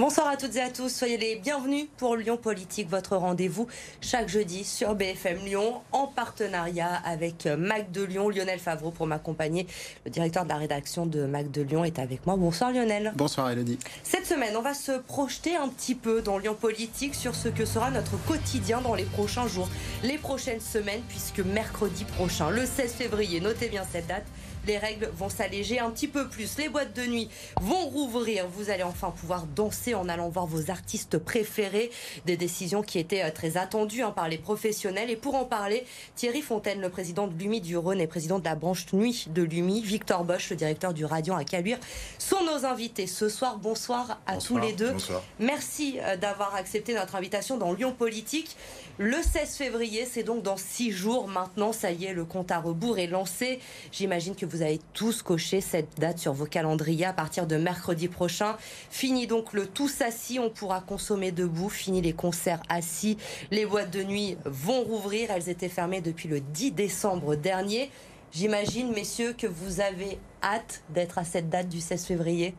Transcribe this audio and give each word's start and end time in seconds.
Bonsoir 0.00 0.28
à 0.28 0.38
toutes 0.38 0.56
et 0.56 0.62
à 0.62 0.70
tous, 0.70 0.88
soyez 0.88 1.18
les 1.18 1.36
bienvenus 1.36 1.86
pour 1.98 2.16
Lyon 2.16 2.38
Politique, 2.38 2.88
votre 2.88 3.18
rendez-vous 3.18 3.66
chaque 4.00 4.30
jeudi 4.30 4.64
sur 4.64 4.94
BFM 4.94 5.44
Lyon 5.44 5.82
en 5.92 6.06
partenariat 6.06 6.94
avec 7.04 7.44
Mac 7.44 7.92
de 7.92 8.02
Lyon. 8.02 8.30
Lionel 8.30 8.58
Favreau 8.58 8.92
pour 8.92 9.06
m'accompagner. 9.06 9.66
Le 10.06 10.10
directeur 10.10 10.44
de 10.44 10.48
la 10.48 10.56
rédaction 10.56 11.04
de 11.04 11.26
Mac 11.26 11.50
de 11.50 11.60
Lyon 11.60 11.84
est 11.84 11.98
avec 11.98 12.24
moi. 12.24 12.36
Bonsoir 12.36 12.72
Lionel. 12.72 13.12
Bonsoir 13.14 13.50
Elodie. 13.50 13.78
Cette 14.02 14.24
semaine, 14.24 14.56
on 14.56 14.62
va 14.62 14.72
se 14.72 14.92
projeter 14.92 15.56
un 15.56 15.68
petit 15.68 15.94
peu 15.94 16.22
dans 16.22 16.38
Lyon 16.38 16.56
Politique 16.58 17.14
sur 17.14 17.34
ce 17.34 17.50
que 17.50 17.66
sera 17.66 17.90
notre 17.90 18.16
quotidien 18.24 18.80
dans 18.80 18.94
les 18.94 19.04
prochains 19.04 19.48
jours, 19.48 19.68
les 20.02 20.16
prochaines 20.16 20.62
semaines, 20.62 21.02
puisque 21.10 21.40
mercredi 21.40 22.06
prochain, 22.06 22.48
le 22.48 22.64
16 22.64 22.90
février, 22.94 23.42
notez 23.42 23.68
bien 23.68 23.82
cette 23.92 24.06
date, 24.06 24.24
les 24.66 24.78
règles 24.78 25.10
vont 25.14 25.28
s'alléger 25.28 25.78
un 25.78 25.90
petit 25.90 26.08
peu 26.08 26.28
plus. 26.28 26.58
Les 26.58 26.68
boîtes 26.68 26.94
de 26.94 27.06
nuit 27.06 27.28
vont 27.60 27.86
rouvrir. 27.86 28.46
Vous 28.48 28.70
allez 28.70 28.82
enfin 28.82 29.10
pouvoir 29.10 29.46
danser 29.46 29.94
en 29.94 30.08
allant 30.08 30.28
voir 30.28 30.46
vos 30.46 30.70
artistes 30.70 31.18
préférés. 31.18 31.90
Des 32.26 32.36
décisions 32.36 32.82
qui 32.82 32.98
étaient 32.98 33.22
euh, 33.22 33.30
très 33.30 33.56
attendues 33.56 34.02
hein, 34.02 34.10
par 34.10 34.28
les 34.28 34.38
professionnels. 34.38 35.10
Et 35.10 35.16
pour 35.16 35.34
en 35.34 35.44
parler, 35.44 35.84
Thierry 36.14 36.42
Fontaine, 36.42 36.80
le 36.80 36.88
président 36.88 37.26
de 37.26 37.38
l'UMI 37.38 37.60
du 37.60 37.76
Rhône 37.76 38.00
et 38.00 38.06
président 38.06 38.38
de 38.38 38.44
la 38.44 38.54
branche 38.54 38.92
nuit 38.92 39.26
de 39.30 39.42
l'UMI, 39.42 39.82
Victor 39.82 40.24
Bosch, 40.24 40.50
le 40.50 40.56
directeur 40.56 40.94
du 40.94 41.04
Radiant 41.04 41.36
à 41.36 41.44
Caluire, 41.44 41.78
sont 42.18 42.44
nos 42.44 42.66
invités 42.66 43.06
ce 43.06 43.28
soir. 43.28 43.58
Bonsoir 43.58 44.20
à 44.26 44.36
tous 44.36 44.58
les 44.58 44.72
deux. 44.72 44.94
Merci 45.38 45.98
euh, 46.00 46.16
d'avoir 46.16 46.54
accepté 46.54 46.94
notre 46.94 47.16
invitation 47.16 47.56
dans 47.56 47.72
Lyon 47.72 47.94
Politique. 47.96 48.56
Le 48.98 49.16
16 49.22 49.56
février, 49.56 50.04
c'est 50.04 50.22
donc 50.22 50.42
dans 50.42 50.56
six 50.56 50.92
jours 50.92 51.26
maintenant. 51.26 51.72
Ça 51.72 51.90
y 51.90 52.04
est, 52.04 52.12
le 52.12 52.24
compte 52.24 52.50
à 52.50 52.58
rebours 52.58 52.98
est 52.98 53.06
lancé. 53.06 53.60
J'imagine 53.92 54.34
que 54.34 54.44
vous 54.44 54.62
avez 54.62 54.80
tous 54.92 55.22
coché 55.22 55.60
cette 55.60 55.98
date 55.98 56.18
sur 56.18 56.32
vos 56.32 56.44
calendriers 56.44 57.06
à 57.06 57.12
partir 57.12 57.46
de 57.46 57.56
mercredi 57.56 58.08
prochain. 58.08 58.56
Fini 58.90 59.26
donc 59.26 59.52
le 59.52 59.66
tous 59.66 60.02
assis, 60.02 60.38
on 60.38 60.50
pourra 60.50 60.80
consommer 60.80 61.32
debout. 61.32 61.70
Fini 61.70 62.02
les 62.02 62.12
concerts 62.12 62.62
assis. 62.68 63.16
Les 63.50 63.64
boîtes 63.64 63.90
de 63.90 64.02
nuit 64.02 64.36
vont 64.44 64.82
rouvrir. 64.82 65.30
Elles 65.30 65.48
étaient 65.48 65.68
fermées 65.68 66.00
depuis 66.00 66.28
le 66.28 66.40
10 66.40 66.72
décembre 66.72 67.36
dernier. 67.36 67.90
J'imagine, 68.32 68.92
messieurs, 68.92 69.34
que 69.36 69.46
vous 69.46 69.80
avez 69.80 70.18
hâte 70.42 70.82
d'être 70.90 71.18
à 71.18 71.24
cette 71.24 71.48
date 71.48 71.68
du 71.68 71.80
16 71.80 72.04
février. 72.04 72.54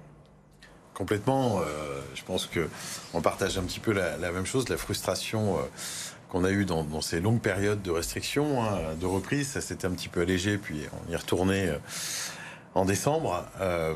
Complètement. 0.94 1.62
Euh, 1.62 2.02
je 2.14 2.24
pense 2.24 2.46
que 2.46 2.68
on 3.14 3.22
partage 3.22 3.58
un 3.58 3.64
petit 3.64 3.80
peu 3.80 3.94
la, 3.94 4.18
même 4.32 4.46
chose, 4.46 4.68
la 4.70 4.78
frustration. 4.78 5.58
Euh, 5.58 5.62
qu'on 6.32 6.46
a 6.46 6.50
eu 6.50 6.64
dans, 6.64 7.02
ces 7.02 7.20
longues 7.20 7.42
périodes 7.42 7.82
de 7.82 7.92
restrictions, 7.92 8.64
hein, 8.64 8.96
de 9.00 9.06
reprise. 9.06 9.50
Ça 9.50 9.60
s'était 9.60 9.86
un 9.86 9.92
petit 9.92 10.08
peu 10.08 10.22
allégé, 10.22 10.58
puis 10.58 10.84
on 10.94 11.12
y 11.12 11.14
est 11.14 11.18
retourné 11.18 11.68
euh, 11.68 11.78
en 12.74 12.86
décembre. 12.86 13.46
Euh, 13.60 13.96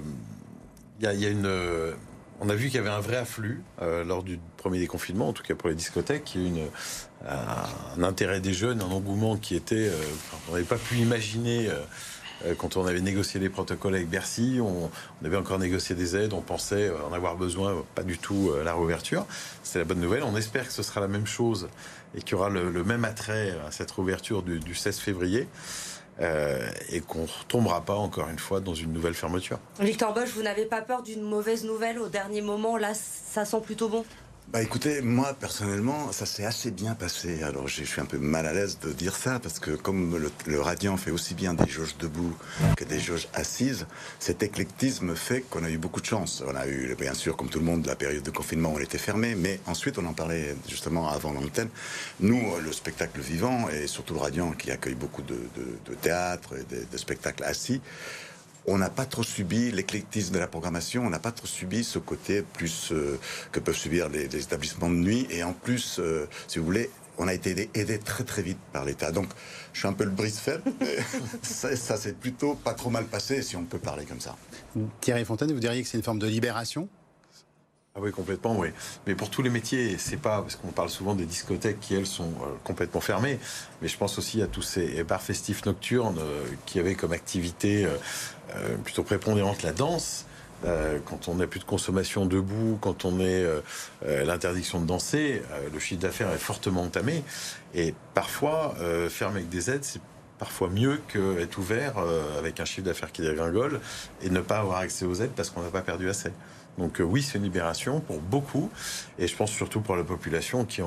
y 1.00 1.08
a, 1.08 1.30
une, 1.30 1.45
euh, 1.45 1.94
on 2.41 2.50
a 2.50 2.56
vu 2.56 2.66
qu'il 2.66 2.75
y 2.75 2.80
avait 2.80 2.89
un 2.89 3.00
vrai 3.00 3.16
afflux 3.16 3.63
lors 4.06 4.22
du 4.22 4.38
premier 4.58 4.80
déconfinement, 4.80 5.30
en 5.30 5.33
tout 5.33 5.44
cas 5.44 5.56
pour 5.56 5.69
les 5.69 5.75
discothèques. 5.75 6.36
Il 6.36 6.41
y 6.41 6.44
a 6.44 6.47
eu 6.47 6.50
une, 6.52 6.67
un 7.97 8.03
intérêt 8.03 8.41
des 8.41 8.53
jeunes, 8.53 8.81
un 8.81 8.91
engouement 8.91 9.38
qui 9.38 9.56
était, 9.56 9.89
on 10.50 10.53
n'avait 10.53 10.66
pas 10.66 10.78
pu 10.78 10.95
imaginer 10.97 11.69
quand 12.58 12.78
on 12.78 12.86
avait 12.86 13.02
négocié 13.02 13.39
les 13.39 13.50
protocoles 13.50 13.95
avec 13.95 14.09
Bercy, 14.09 14.59
on, 14.61 14.89
avait 15.25 15.38
encore 15.38 15.59
négocié 15.59 15.95
des 15.95 16.16
aides, 16.16 16.33
on 16.33 16.41
pensait 16.41 16.91
en 17.09 17.14
avoir 17.14 17.36
besoin, 17.36 17.83
pas 17.95 18.03
du 18.03 18.17
tout 18.17 18.52
la 18.64 18.73
réouverture. 18.73 19.25
C'est 19.64 19.80
la 19.80 19.86
bonne 19.86 20.00
nouvelle. 20.00 20.23
On 20.23 20.36
espère 20.36 20.67
que 20.67 20.73
ce 20.73 20.83
sera 20.83 21.02
la 21.02 21.08
même 21.08 21.25
chose 21.25 21.69
et 22.16 22.22
qu'il 22.22 22.31
y 22.31 22.36
aura 22.36 22.50
le, 22.50 22.83
même 22.83 23.06
attrait 23.06 23.56
à 23.67 23.72
cette 23.72 23.91
réouverture 23.91 24.44
du, 24.44 24.75
16 24.75 25.00
février. 25.00 25.47
Euh, 26.22 26.66
et 26.88 27.01
qu'on 27.01 27.23
ne 27.23 27.28
retombera 27.28 27.81
pas 27.81 27.96
encore 27.96 28.29
une 28.29 28.40
fois 28.40 28.62
dans 28.62 28.73
une 28.73 28.94
nouvelle 28.94 29.16
fermeture. 29.16 29.59
Victor 29.81 30.13
Bosch, 30.13 30.29
vous 30.29 30.44
n'avez 30.44 30.63
pas 30.63 30.81
peur 30.81 31.03
d'une 31.03 31.22
mauvaise 31.22 31.66
nouvelle 31.66 32.00
au 32.00 32.07
dernier 32.07 32.40
moment? 32.40 32.78
Là, 32.78 32.94
ça 32.94 33.44
sent 33.44 33.59
plutôt 33.62 33.90
bon 33.90 34.06
bah 34.53 34.61
écoutez, 34.61 35.01
moi 35.01 35.35
personnellement, 35.38 36.11
ça 36.11 36.25
s'est 36.25 36.45
assez 36.45 36.69
bien 36.69 36.94
passé. 36.94 37.41
Alors 37.41 37.67
je 37.67 37.83
suis 37.83 38.00
un 38.00 38.06
peu 38.06 38.19
mal 38.19 38.45
à 38.45 38.53
l'aise 38.53 38.78
de 38.79 38.91
dire 38.91 39.16
ça 39.16 39.39
parce 39.39 39.59
que 39.59 39.72
comme 39.72 40.17
le, 40.17 40.31
le, 40.45 40.61
Radiant 40.61 40.97
fait 40.97 41.11
aussi 41.11 41.33
bien 41.33 41.56
des 41.56 41.67
jauges 41.67 41.97
debout 41.97 42.33
que 42.78 42.85
des 42.85 43.00
jauges 43.00 43.28
assises, 43.34 43.88
cet 44.19 44.44
éclectisme 44.44 45.16
fait 45.16 45.41
qu'on 45.41 45.63
a 45.63 45.69
eu 45.69 45.78
beaucoup 45.78 46.00
de 46.00 46.05
chance. 46.05 46.44
On 46.47 46.55
a 46.55 46.67
eu, 46.67 46.95
bien 46.97 47.16
sûr, 47.16 47.35
comme 47.35 47.50
tout 47.50 47.59
le 47.59 47.66
monde, 47.66 47.85
la 47.88 47.95
période 47.95 48.23
de 48.23 48.31
confinement 48.31 48.69
où 48.69 48.75
on 48.78 48.79
était 48.79 49.00
fermé, 49.00 49.35
mais 49.35 49.59
ensuite 49.66 49.97
on 49.97 50.05
en 50.05 50.13
parlait 50.13 50.55
justement 50.69 51.09
avant 51.09 51.34
l'antenne. 51.34 51.69
Nous, 52.19 52.41
le 52.63 52.72
spectacle 52.72 53.19
vivant 53.19 53.67
et 53.69 53.88
surtout 53.88 54.13
le 54.13 54.19
Radiant 54.19 54.51
qui 54.51 54.72
accueille 54.72 54.95
beaucoup 54.95 55.23
de, 55.23 55.35
de, 55.55 55.78
de 55.89 55.95
théâtre 55.95 56.53
et 56.55 56.75
de, 56.75 56.85
de 56.89 56.97
spectacles 56.97 57.44
assis, 57.44 57.81
on 58.68 58.78
n'a 58.78 58.90
pas 58.90 59.06
trop 59.06 59.24
subi 59.24 59.72
l'éclectisme 59.72 60.34
de 60.34 60.40
la 60.40 60.48
programmation, 60.48 61.06
on 61.06 61.09
n'a 61.09 61.20
pas 61.20 61.31
trop 61.31 61.48
subi 61.48 61.84
ce 61.84 62.00
côté 62.00 62.42
plus 62.42 62.92
euh, 62.92 63.20
que 63.52 63.59
peuvent 63.59 63.76
subir 63.76 64.09
les, 64.09 64.36
établissements 64.36 64.90
de 64.90 64.96
nuit. 64.96 65.28
Et 65.30 65.44
en 65.44 65.53
plus, 65.53 66.00
euh, 66.00 66.28
si 66.48 66.59
vous 66.59 66.66
voulez, 66.66 66.90
on 67.18 67.28
a 67.28 67.34
été 67.34 67.70
aidé, 67.74 68.00
très 68.00 68.24
très 68.24 68.42
vite 68.42 68.58
par 68.74 68.86
l'État. 68.86 69.12
Donc, 69.12 69.30
je 69.74 69.80
suis 69.80 69.88
un 69.88 69.94
peu 69.94 70.03
le 70.03 70.09
brise 70.09 70.38
fer 70.38 70.59
ça, 71.42 71.76
ça 71.76 71.98
s'est 71.98 72.14
plutôt 72.14 72.56
pas 72.56 72.74
trop 72.74 72.90
mal 72.90 73.06
passé, 73.06 73.42
si 73.42 73.56
on 73.56 73.64
peut 73.64 73.80
parler 73.80 74.06
comme 74.06 74.20
ça. 74.20 74.36
Thierry 75.02 75.26
Fontaine, 75.26 75.52
vous 75.53 75.59
diriez 75.59 75.82
que 75.82 75.88
c'est 75.88 75.97
une 75.97 76.03
forme 76.03 76.20
de 76.20 76.28
libération? 76.28 76.90
Ah 77.97 78.01
oui, 78.01 78.11
complètement, 78.11 78.57
oui. 78.57 78.69
Mais 79.07 79.16
pour 79.16 79.29
tous 79.29 79.41
les 79.41 79.50
métiers, 79.50 79.97
c'est 79.97 80.17
pas 80.17 80.41
parce 80.41 80.57
qu'on 80.57 80.67
parle 80.67 80.89
souvent 80.89 81.16
des 81.16 81.25
discothèques 81.25 81.79
qui 81.79 81.95
elles 81.95 82.06
sont 82.06 82.33
euh, 82.41 82.47
complètement 82.66 83.00
fermées, 83.00 83.39
mais 83.81 83.88
je 83.88 83.97
pense 83.97 84.17
aussi 84.17 84.41
à 84.41 84.47
tous 84.47 84.63
ces 84.63 85.01
bars 85.03 85.22
festifs 85.22 85.66
nocturnes 85.66 86.19
qui 86.66 86.79
avaient 86.79 86.95
comme 86.95 87.13
activité 87.13 87.88
euh, 88.55 88.78
plutôt 88.84 89.03
prépondérante 89.03 89.63
la 89.63 89.72
danse. 89.72 90.25
Euh, 90.66 91.00
quand 91.05 91.28
on 91.28 91.35
n'a 91.35 91.47
plus 91.47 91.59
de 91.59 91.66
consommation 91.66 92.25
debout, 92.25 92.78
quand 92.81 93.05
on 93.05 93.19
est 93.19 93.44
euh, 93.44 93.61
l'interdiction 94.01 94.79
de 94.79 94.85
danser, 94.85 95.41
le 95.72 95.79
chiffre 95.79 96.01
d'affaires 96.01 96.31
est 96.31 96.38
fortement 96.38 96.84
entamé. 96.84 97.23
Et 97.73 97.94
parfois, 98.13 98.75
fermer 99.09 99.38
avec 99.38 99.50
des 99.50 99.69
aides, 99.69 99.84
c'est 99.84 100.01
parfois 100.39 100.69
mieux 100.69 101.00
qu'être 101.11 101.57
ouvert 101.57 101.95
avec 102.38 102.59
un 102.59 102.66
chiffre 102.66 102.85
d'affaires 102.85 103.11
qui 103.11 103.22
dégringole 103.22 103.79
et 104.22 104.29
ne 104.29 104.39
pas 104.39 104.59
avoir 104.59 104.79
accès 104.79 105.05
aux 105.05 105.16
aides 105.16 105.31
parce 105.35 105.50
qu'on 105.50 105.61
n'a 105.61 105.69
pas 105.69 105.81
perdu 105.81 106.09
assez. 106.09 106.31
Donc 106.78 107.00
oui, 107.00 107.24
c'est 107.24 107.38
une 107.38 107.44
libération 107.46 108.02
pour 108.02 108.19
beaucoup, 108.19 108.69
et 109.18 109.28
je 109.28 109.36
pense 109.36 109.52
surtout 109.52 109.80
pour 109.80 109.96
la 109.96 110.03
population 110.03 110.66
qui 110.66 110.81
a 110.81 110.86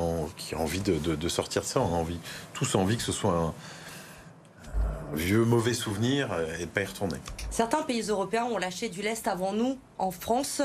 envie 0.59 0.81
de, 0.81 0.99
de, 0.99 1.29
sortir 1.29 1.63
de 1.63 1.67
ça. 1.67 1.81
On 1.81 1.95
a 1.95 1.99
envie, 1.99 2.19
tous 2.53 2.75
envie 2.75 2.97
que 2.97 3.03
ce 3.03 3.13
soit 3.13 3.33
un, 3.33 3.55
vieux 5.15 5.45
mauvais 5.45 5.75
souvenir 5.75 6.29
et 6.61 6.65
de 6.65 6.71
pas 6.71 6.83
y 6.83 6.85
retourner. 6.85 7.17
Certains 7.51 7.83
pays 7.83 8.03
européens 8.03 8.45
ont 8.45 8.59
lâché 8.59 8.89
du 8.89 9.03
lest 9.03 9.27
avant 9.27 9.53
nous 9.53 9.79
en 9.99 10.11
France. 10.11 10.63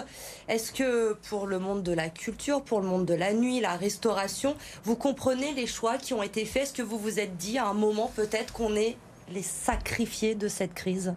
Est-ce 0.47 0.71
que 0.71 1.13
pour 1.29 1.47
le 1.47 1.59
monde 1.59 1.83
de 1.83 1.93
la 1.93 2.09
culture, 2.09 2.61
pour 2.61 2.81
le 2.81 2.87
monde 2.87 3.05
de 3.05 3.13
la 3.13 3.33
nuit, 3.33 3.59
la 3.59 3.75
restauration, 3.75 4.55
vous 4.83 4.95
comprenez 4.95 5.53
les 5.53 5.67
choix 5.67 5.97
qui 5.97 6.13
ont 6.13 6.23
été 6.23 6.45
faits? 6.45 6.63
Est-ce 6.63 6.73
que 6.73 6.81
vous 6.81 6.97
vous 6.97 7.19
êtes 7.19 7.37
dit 7.37 7.57
à 7.57 7.67
un 7.67 7.73
moment 7.73 8.11
peut-être 8.15 8.53
qu'on 8.53 8.75
est 8.75 8.97
les 9.31 9.43
sacrifiés 9.43 10.35
de 10.35 10.47
cette 10.47 10.73
crise? 10.73 11.13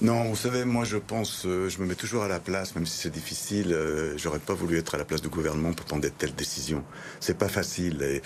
Non, 0.00 0.24
vous 0.24 0.36
savez, 0.36 0.64
moi 0.64 0.84
je 0.84 0.96
pense, 0.96 1.46
euh, 1.46 1.68
je 1.68 1.78
me 1.78 1.86
mets 1.86 1.94
toujours 1.94 2.24
à 2.24 2.28
la 2.28 2.40
place, 2.40 2.74
même 2.74 2.84
si 2.84 2.98
c'est 2.98 3.10
difficile. 3.10 3.72
Euh, 3.72 4.18
j'aurais 4.18 4.40
pas 4.40 4.52
voulu 4.52 4.76
être 4.76 4.96
à 4.96 4.98
la 4.98 5.04
place 5.04 5.22
du 5.22 5.28
gouvernement 5.28 5.72
pour 5.72 5.86
prendre 5.86 6.02
de 6.02 6.08
telles 6.08 6.34
décisions. 6.34 6.84
C'est 7.20 7.38
pas 7.38 7.48
facile, 7.48 8.02
et, 8.02 8.22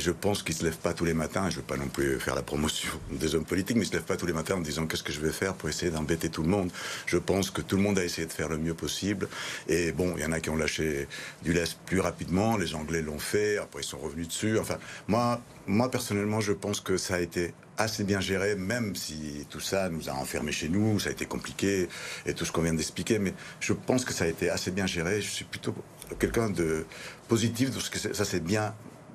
je 0.00 0.10
pense 0.10 0.42
qu'ils 0.42 0.56
se 0.56 0.64
lèvent 0.64 0.78
pas 0.78 0.92
tous 0.92 1.04
les 1.04 1.14
matins. 1.14 1.48
Je 1.48 1.56
veux 1.56 1.62
pas 1.62 1.76
non 1.76 1.86
plus 1.86 2.18
faire 2.18 2.34
la 2.34 2.42
promotion 2.42 2.90
des 3.12 3.34
hommes 3.34 3.44
politiques, 3.44 3.76
mais 3.76 3.84
ils 3.84 3.88
se 3.88 3.92
lèvent 3.92 4.02
pas 4.02 4.16
tous 4.16 4.26
les 4.26 4.32
matins 4.32 4.56
en 4.56 4.60
disant 4.60 4.86
qu'est-ce 4.86 5.04
que 5.04 5.12
je 5.12 5.20
vais 5.20 5.32
faire 5.32 5.54
pour 5.54 5.68
essayer 5.68 5.92
d'embêter 5.92 6.28
tout 6.28 6.42
le 6.42 6.48
monde. 6.48 6.70
Je 7.06 7.18
pense 7.18 7.50
que 7.50 7.62
tout 7.62 7.76
le 7.76 7.82
monde 7.82 7.98
a 7.98 8.04
essayé 8.04 8.26
de 8.26 8.32
faire 8.32 8.48
le 8.48 8.58
mieux 8.58 8.74
possible. 8.74 9.28
Et 9.68 9.92
bon, 9.92 10.14
il 10.16 10.22
y 10.22 10.26
en 10.26 10.32
a 10.32 10.40
qui 10.40 10.50
ont 10.50 10.56
lâché 10.56 11.06
du 11.44 11.52
lest 11.52 11.78
plus 11.86 12.00
rapidement. 12.00 12.56
Les 12.56 12.74
Anglais 12.74 13.00
l'ont 13.00 13.20
fait. 13.20 13.58
Après, 13.58 13.82
ils 13.82 13.86
sont 13.86 13.98
revenus 13.98 14.26
dessus. 14.26 14.58
Enfin, 14.58 14.76
moi, 15.06 15.40
moi 15.66 15.90
personnellement, 15.90 16.40
je 16.40 16.52
pense 16.52 16.80
que 16.80 16.96
ça 16.96 17.14
a 17.14 17.20
été 17.20 17.54
assez 17.78 18.04
bien 18.04 18.20
géré, 18.20 18.54
même 18.54 18.94
si 18.94 19.46
tout 19.50 19.60
ça 19.60 19.88
nous 19.88 20.08
a 20.08 20.12
enfermés 20.12 20.52
chez 20.52 20.68
nous, 20.68 21.00
ça 21.00 21.08
a 21.08 21.12
été 21.12 21.26
compliqué 21.26 21.88
et 22.26 22.34
tout 22.34 22.44
ce 22.44 22.52
qu'on 22.52 22.62
vient 22.62 22.74
d'expliquer, 22.74 23.18
mais 23.18 23.34
je 23.60 23.72
pense 23.72 24.04
que 24.04 24.12
ça 24.12 24.24
a 24.24 24.28
été 24.28 24.50
assez 24.50 24.70
bien 24.70 24.86
géré. 24.86 25.20
Je 25.20 25.30
suis 25.30 25.44
plutôt 25.44 25.74
quelqu'un 26.18 26.50
de 26.50 26.86
positif, 27.28 27.72
parce 27.72 27.88
que 27.88 27.98
ça 27.98 28.24
s'est 28.24 28.40
bien, 28.40 28.74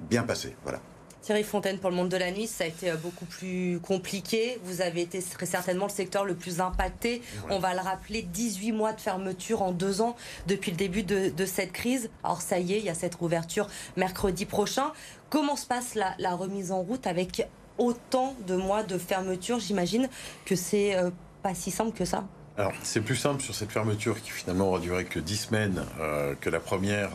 bien 0.10 0.24
passé. 0.24 0.56
Voilà. 0.64 0.82
Thierry 1.28 1.44
Fontaine, 1.44 1.78
pour 1.78 1.90
le 1.90 1.96
monde 1.98 2.08
de 2.08 2.16
la 2.16 2.32
nuit, 2.32 2.48
ça 2.48 2.64
a 2.64 2.68
été 2.68 2.90
beaucoup 3.04 3.26
plus 3.26 3.82
compliqué. 3.82 4.62
Vous 4.64 4.80
avez 4.80 5.02
été 5.02 5.22
très 5.22 5.46
certainement 5.46 5.88
le 5.88 5.92
secteur 5.92 6.24
le 6.24 6.36
plus 6.36 6.62
impacté. 6.62 7.22
On 7.50 7.60
va 7.60 7.74
le 7.74 7.82
rappeler, 7.82 8.22
18 8.22 8.72
mois 8.72 8.94
de 8.94 9.02
fermeture 9.02 9.62
en 9.62 9.74
deux 9.74 10.00
ans 10.00 10.16
depuis 10.48 10.72
le 10.72 10.78
début 10.78 11.04
de, 11.04 11.46
cette 11.46 11.74
crise. 11.74 12.10
Alors 12.24 12.42
ça 12.42 12.60
y 12.60 12.76
est, 12.76 12.80
il 12.80 12.86
y 12.86 12.90
a 12.90 12.94
cette 12.94 13.16
rouverture 13.16 13.68
mercredi 13.98 14.46
prochain. 14.46 14.94
Comment 15.30 15.58
se 15.58 15.66
passe 15.66 15.96
la, 15.96 16.16
la 16.18 16.34
remise 16.34 16.72
en 16.72 16.82
route 16.82 17.06
avec 17.06 17.46
autant 17.78 18.36
de 18.48 18.56
mois 18.56 18.84
de 18.84 18.98
fermeture 18.98 19.60
J'imagine 19.60 20.10
que 20.46 20.56
c'est 20.56 20.96
euh, 20.96 21.10
pas 21.44 21.54
si 21.54 21.72
simple 21.72 21.98
que 21.98 22.06
ça. 22.06 22.26
Alors, 22.58 22.74
c'est 22.82 23.02
plus 23.02 23.16
simple 23.16 23.42
sur 23.42 23.54
cette 23.54 23.72
fermeture 23.72 24.20
qui 24.22 24.32
finalement 24.32 24.70
aura 24.70 24.80
duré 24.80 25.06
que 25.06 25.20
10 25.20 25.38
semaines 25.38 25.84
euh, 26.00 26.34
que 26.42 26.50
la 26.50 26.60
première 26.60 27.12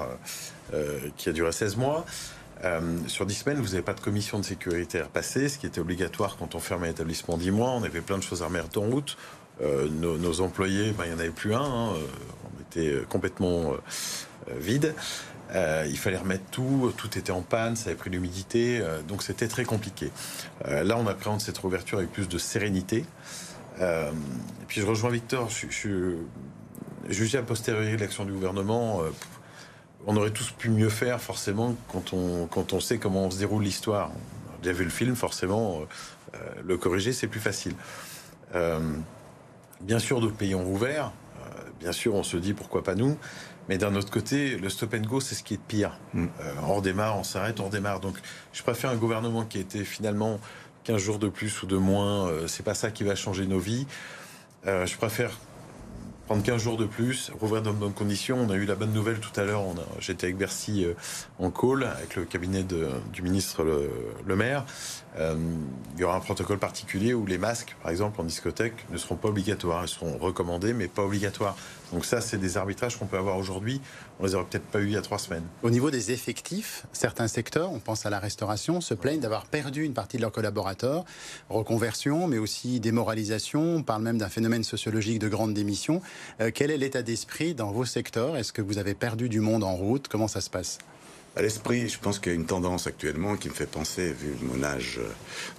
euh, 0.72 1.00
qui 1.16 1.28
a 1.28 1.32
duré 1.32 1.50
16 1.50 1.76
mois. 1.76 2.04
sur 3.08 3.26
10 3.26 3.34
semaines, 3.34 3.58
vous 3.58 3.70
n'avez 3.70 3.82
pas 3.82 3.94
de 3.94 4.00
commission 4.00 4.38
de 4.38 4.44
sécurité 4.44 5.00
à 5.00 5.04
repasser, 5.04 5.48
ce 5.48 5.58
qui 5.58 5.66
était 5.66 5.80
obligatoire 5.80 6.36
quand 6.38 6.54
on 6.54 6.60
fermait 6.60 6.88
l'établissement 6.88 7.36
10 7.36 7.50
mois. 7.50 7.70
On 7.70 7.82
avait 7.82 8.00
plein 8.00 8.18
de 8.18 8.22
choses 8.22 8.42
à 8.42 8.46
remettre 8.46 8.80
en 8.80 8.82
route. 8.82 9.16
Nos, 9.60 10.40
employés, 10.40 10.92
ben, 10.92 11.04
il 11.04 11.10
n'y 11.10 11.16
en 11.16 11.18
avait 11.18 11.30
plus 11.30 11.54
un. 11.54 11.60
Hein. 11.60 11.92
On 12.44 12.62
était 12.62 13.04
complètement 13.08 13.74
vide. 14.58 14.94
Il 15.54 15.98
fallait 15.98 16.16
remettre 16.16 16.44
tout, 16.50 16.92
tout 16.96 17.18
était 17.18 17.32
en 17.32 17.42
panne, 17.42 17.76
ça 17.76 17.90
avait 17.90 17.98
pris 17.98 18.10
l'humidité, 18.10 18.82
donc 19.06 19.22
c'était 19.22 19.48
très 19.48 19.64
compliqué. 19.64 20.10
là, 20.66 20.96
on 20.96 21.06
appréhende 21.06 21.40
cette 21.40 21.58
réouverture 21.58 21.98
avec 21.98 22.10
plus 22.10 22.28
de 22.28 22.38
sérénité. 22.38 23.04
et 23.80 24.64
puis 24.66 24.80
je 24.80 24.86
rejoins 24.86 25.10
Victor, 25.10 25.50
je, 25.50 25.66
je, 25.68 26.16
jugé 27.10 27.36
a 27.36 27.42
posteriori 27.42 27.96
l'action 27.98 28.24
du 28.24 28.32
gouvernement, 28.32 29.02
on 30.06 30.16
aurait 30.16 30.30
tous 30.30 30.50
pu 30.50 30.70
mieux 30.70 30.88
faire 30.88 31.20
forcément 31.20 31.74
quand 31.88 32.12
on, 32.12 32.46
quand 32.46 32.72
on 32.72 32.80
sait 32.80 32.98
comment 32.98 33.30
se 33.30 33.38
déroule 33.38 33.62
l'histoire. 33.62 34.10
On 34.50 34.54
a 34.54 34.62
déjà 34.62 34.72
vu 34.72 34.84
le 34.84 34.90
film, 34.90 35.14
forcément, 35.14 35.82
euh, 36.34 36.38
le 36.64 36.76
corriger, 36.76 37.12
c'est 37.12 37.28
plus 37.28 37.40
facile. 37.40 37.74
Euh, 38.54 38.80
bien 39.80 39.98
sûr, 39.98 40.20
d'autres 40.20 40.36
pays 40.36 40.54
ont 40.54 40.64
rouvert. 40.64 41.12
Euh, 41.36 41.62
bien 41.80 41.92
sûr, 41.92 42.14
on 42.14 42.22
se 42.22 42.36
dit 42.36 42.52
pourquoi 42.52 42.82
pas 42.82 42.94
nous. 42.94 43.16
Mais 43.68 43.78
d'un 43.78 43.94
autre 43.94 44.10
côté, 44.10 44.56
le 44.56 44.68
stop 44.68 44.94
and 44.94 45.06
go, 45.06 45.20
c'est 45.20 45.34
ce 45.34 45.42
qui 45.42 45.54
est 45.54 45.60
pire. 45.60 45.98
Mm. 46.14 46.26
on 46.64 46.74
redémarre, 46.74 47.18
on 47.18 47.22
s'arrête, 47.22 47.60
on 47.60 47.66
redémarre. 47.66 48.00
Donc, 48.00 48.16
je 48.52 48.62
préfère 48.62 48.90
un 48.90 48.96
gouvernement 48.96 49.44
qui 49.44 49.58
a 49.58 49.60
été 49.60 49.84
finalement 49.84 50.40
15 50.84 51.00
jours 51.00 51.18
de 51.18 51.28
plus 51.28 51.62
ou 51.62 51.66
de 51.66 51.76
moins. 51.76 52.30
c'est 52.48 52.64
pas 52.64 52.74
ça 52.74 52.90
qui 52.90 53.04
va 53.04 53.14
changer 53.14 53.46
nos 53.46 53.60
vies. 53.60 53.86
je 54.66 54.96
préfère 54.96 55.30
prendre 56.26 56.42
15 56.42 56.62
jours 56.62 56.76
de 56.76 56.86
plus, 56.86 57.30
rouvrir 57.40 57.62
dans 57.62 57.72
de 57.72 57.78
bonnes 57.78 57.92
conditions. 57.92 58.38
On 58.40 58.50
a 58.50 58.54
eu 58.54 58.64
la 58.64 58.74
bonne 58.74 58.92
nouvelle 58.92 59.18
tout 59.18 59.38
à 59.40 59.44
l'heure. 59.44 59.62
J'étais 59.98 60.26
avec 60.26 60.36
Bercy 60.36 60.84
euh, 60.84 60.94
en 61.38 61.50
call 61.50 61.84
avec 61.84 62.16
le 62.16 62.24
cabinet 62.24 62.64
du 62.64 63.22
ministre 63.22 63.64
le, 63.64 64.36
maire. 64.36 64.64
Euh, 65.18 65.36
il 65.94 66.00
y 66.00 66.04
aura 66.04 66.16
un 66.16 66.20
protocole 66.20 66.58
particulier 66.58 67.12
où 67.12 67.26
les 67.26 67.38
masques, 67.38 67.76
par 67.82 67.90
exemple, 67.90 68.20
en 68.20 68.24
discothèque, 68.24 68.86
ne 68.90 68.96
seront 68.96 69.16
pas 69.16 69.28
obligatoires. 69.28 69.84
Ils 69.84 69.88
seront 69.88 70.16
recommandés, 70.18 70.72
mais 70.72 70.88
pas 70.88 71.02
obligatoires. 71.02 71.56
Donc 71.92 72.04
ça, 72.04 72.20
c'est 72.20 72.38
des 72.38 72.56
arbitrages 72.56 72.98
qu'on 72.98 73.06
peut 73.06 73.18
avoir 73.18 73.36
aujourd'hui. 73.36 73.80
On 74.22 74.26
les 74.26 74.36
aurait 74.36 74.44
peut-être 74.44 74.66
pas 74.66 74.78
eu 74.78 74.84
il 74.84 74.92
y 74.92 74.96
a 74.96 75.02
trois 75.02 75.18
semaines. 75.18 75.42
Au 75.64 75.70
niveau 75.70 75.90
des 75.90 76.12
effectifs, 76.12 76.86
certains 76.92 77.26
secteurs, 77.26 77.72
on 77.72 77.80
pense 77.80 78.06
à 78.06 78.10
la 78.10 78.20
restauration, 78.20 78.80
se 78.80 78.94
plaignent 78.94 79.18
d'avoir 79.18 79.46
perdu 79.46 79.82
une 79.82 79.94
partie 79.94 80.16
de 80.16 80.22
leurs 80.22 80.30
collaborateurs. 80.30 81.04
Reconversion, 81.50 82.28
mais 82.28 82.38
aussi 82.38 82.78
démoralisation. 82.78 83.78
On 83.78 83.82
parle 83.82 84.02
même 84.02 84.18
d'un 84.18 84.28
phénomène 84.28 84.62
sociologique 84.62 85.18
de 85.18 85.28
grande 85.28 85.54
démission. 85.54 86.02
Euh, 86.40 86.52
quel 86.54 86.70
est 86.70 86.76
l'état 86.76 87.02
d'esprit 87.02 87.54
dans 87.54 87.72
vos 87.72 87.84
secteurs? 87.84 88.36
Est-ce 88.36 88.52
que 88.52 88.62
vous 88.62 88.78
avez 88.78 88.94
perdu 88.94 89.28
du 89.28 89.40
monde 89.40 89.64
en 89.64 89.74
route? 89.74 90.06
Comment 90.06 90.28
ça 90.28 90.40
se 90.40 90.50
passe? 90.50 90.78
À 91.34 91.40
l'esprit, 91.40 91.88
je 91.88 91.98
pense 91.98 92.18
qu'il 92.18 92.32
y 92.32 92.34
a 92.34 92.38
une 92.38 92.46
tendance 92.46 92.86
actuellement 92.86 93.36
qui 93.36 93.48
me 93.48 93.54
fait 93.54 93.66
penser, 93.66 94.12
vu 94.12 94.34
mon 94.42 94.62
âge 94.62 95.00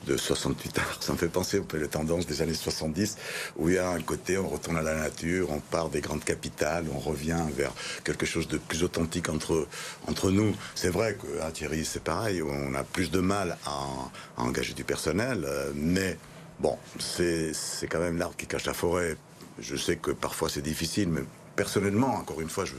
de 0.05 0.17
68 0.17 0.77
ans, 0.77 0.81
ça 0.99 1.13
me 1.13 1.17
fait 1.17 1.27
penser 1.27 1.59
aux 1.59 1.87
tendances 1.87 2.27
des 2.27 2.41
années 2.41 2.53
70, 2.53 3.17
où 3.57 3.69
il 3.69 3.75
y 3.75 3.77
a 3.79 3.89
un 3.89 4.01
côté, 4.01 4.37
on 4.37 4.47
retourne 4.47 4.77
à 4.77 4.83
la 4.83 4.95
nature, 4.95 5.49
on 5.49 5.59
part 5.59 5.89
des 5.89 6.01
grandes 6.01 6.23
capitales, 6.23 6.85
on 6.93 6.99
revient 6.99 7.43
vers 7.55 7.71
quelque 8.03 8.25
chose 8.25 8.47
de 8.47 8.57
plus 8.57 8.83
authentique 8.83 9.29
entre, 9.29 9.67
entre 10.07 10.29
nous. 10.29 10.55
C'est 10.75 10.89
vrai 10.89 11.15
que 11.15 11.41
à 11.41 11.51
Thierry, 11.51 11.85
c'est 11.85 12.03
pareil, 12.03 12.43
on 12.43 12.75
a 12.75 12.83
plus 12.83 13.09
de 13.09 13.19
mal 13.19 13.57
à, 13.65 13.71
à 14.37 14.43
engager 14.43 14.73
du 14.73 14.83
personnel, 14.83 15.43
euh, 15.43 15.71
mais 15.73 16.17
bon, 16.59 16.77
c'est 16.99 17.53
quand 17.89 17.99
même 17.99 18.17
l'arbre 18.17 18.35
qui 18.35 18.45
cache 18.45 18.65
la 18.65 18.73
forêt. 18.73 19.17
Je 19.59 19.75
sais 19.75 19.95
que 19.95 20.11
parfois 20.11 20.49
c'est 20.49 20.61
difficile, 20.61 21.09
mais 21.09 21.21
personnellement, 21.55 22.15
encore 22.15 22.41
une 22.41 22.49
fois, 22.49 22.65
je, 22.65 22.75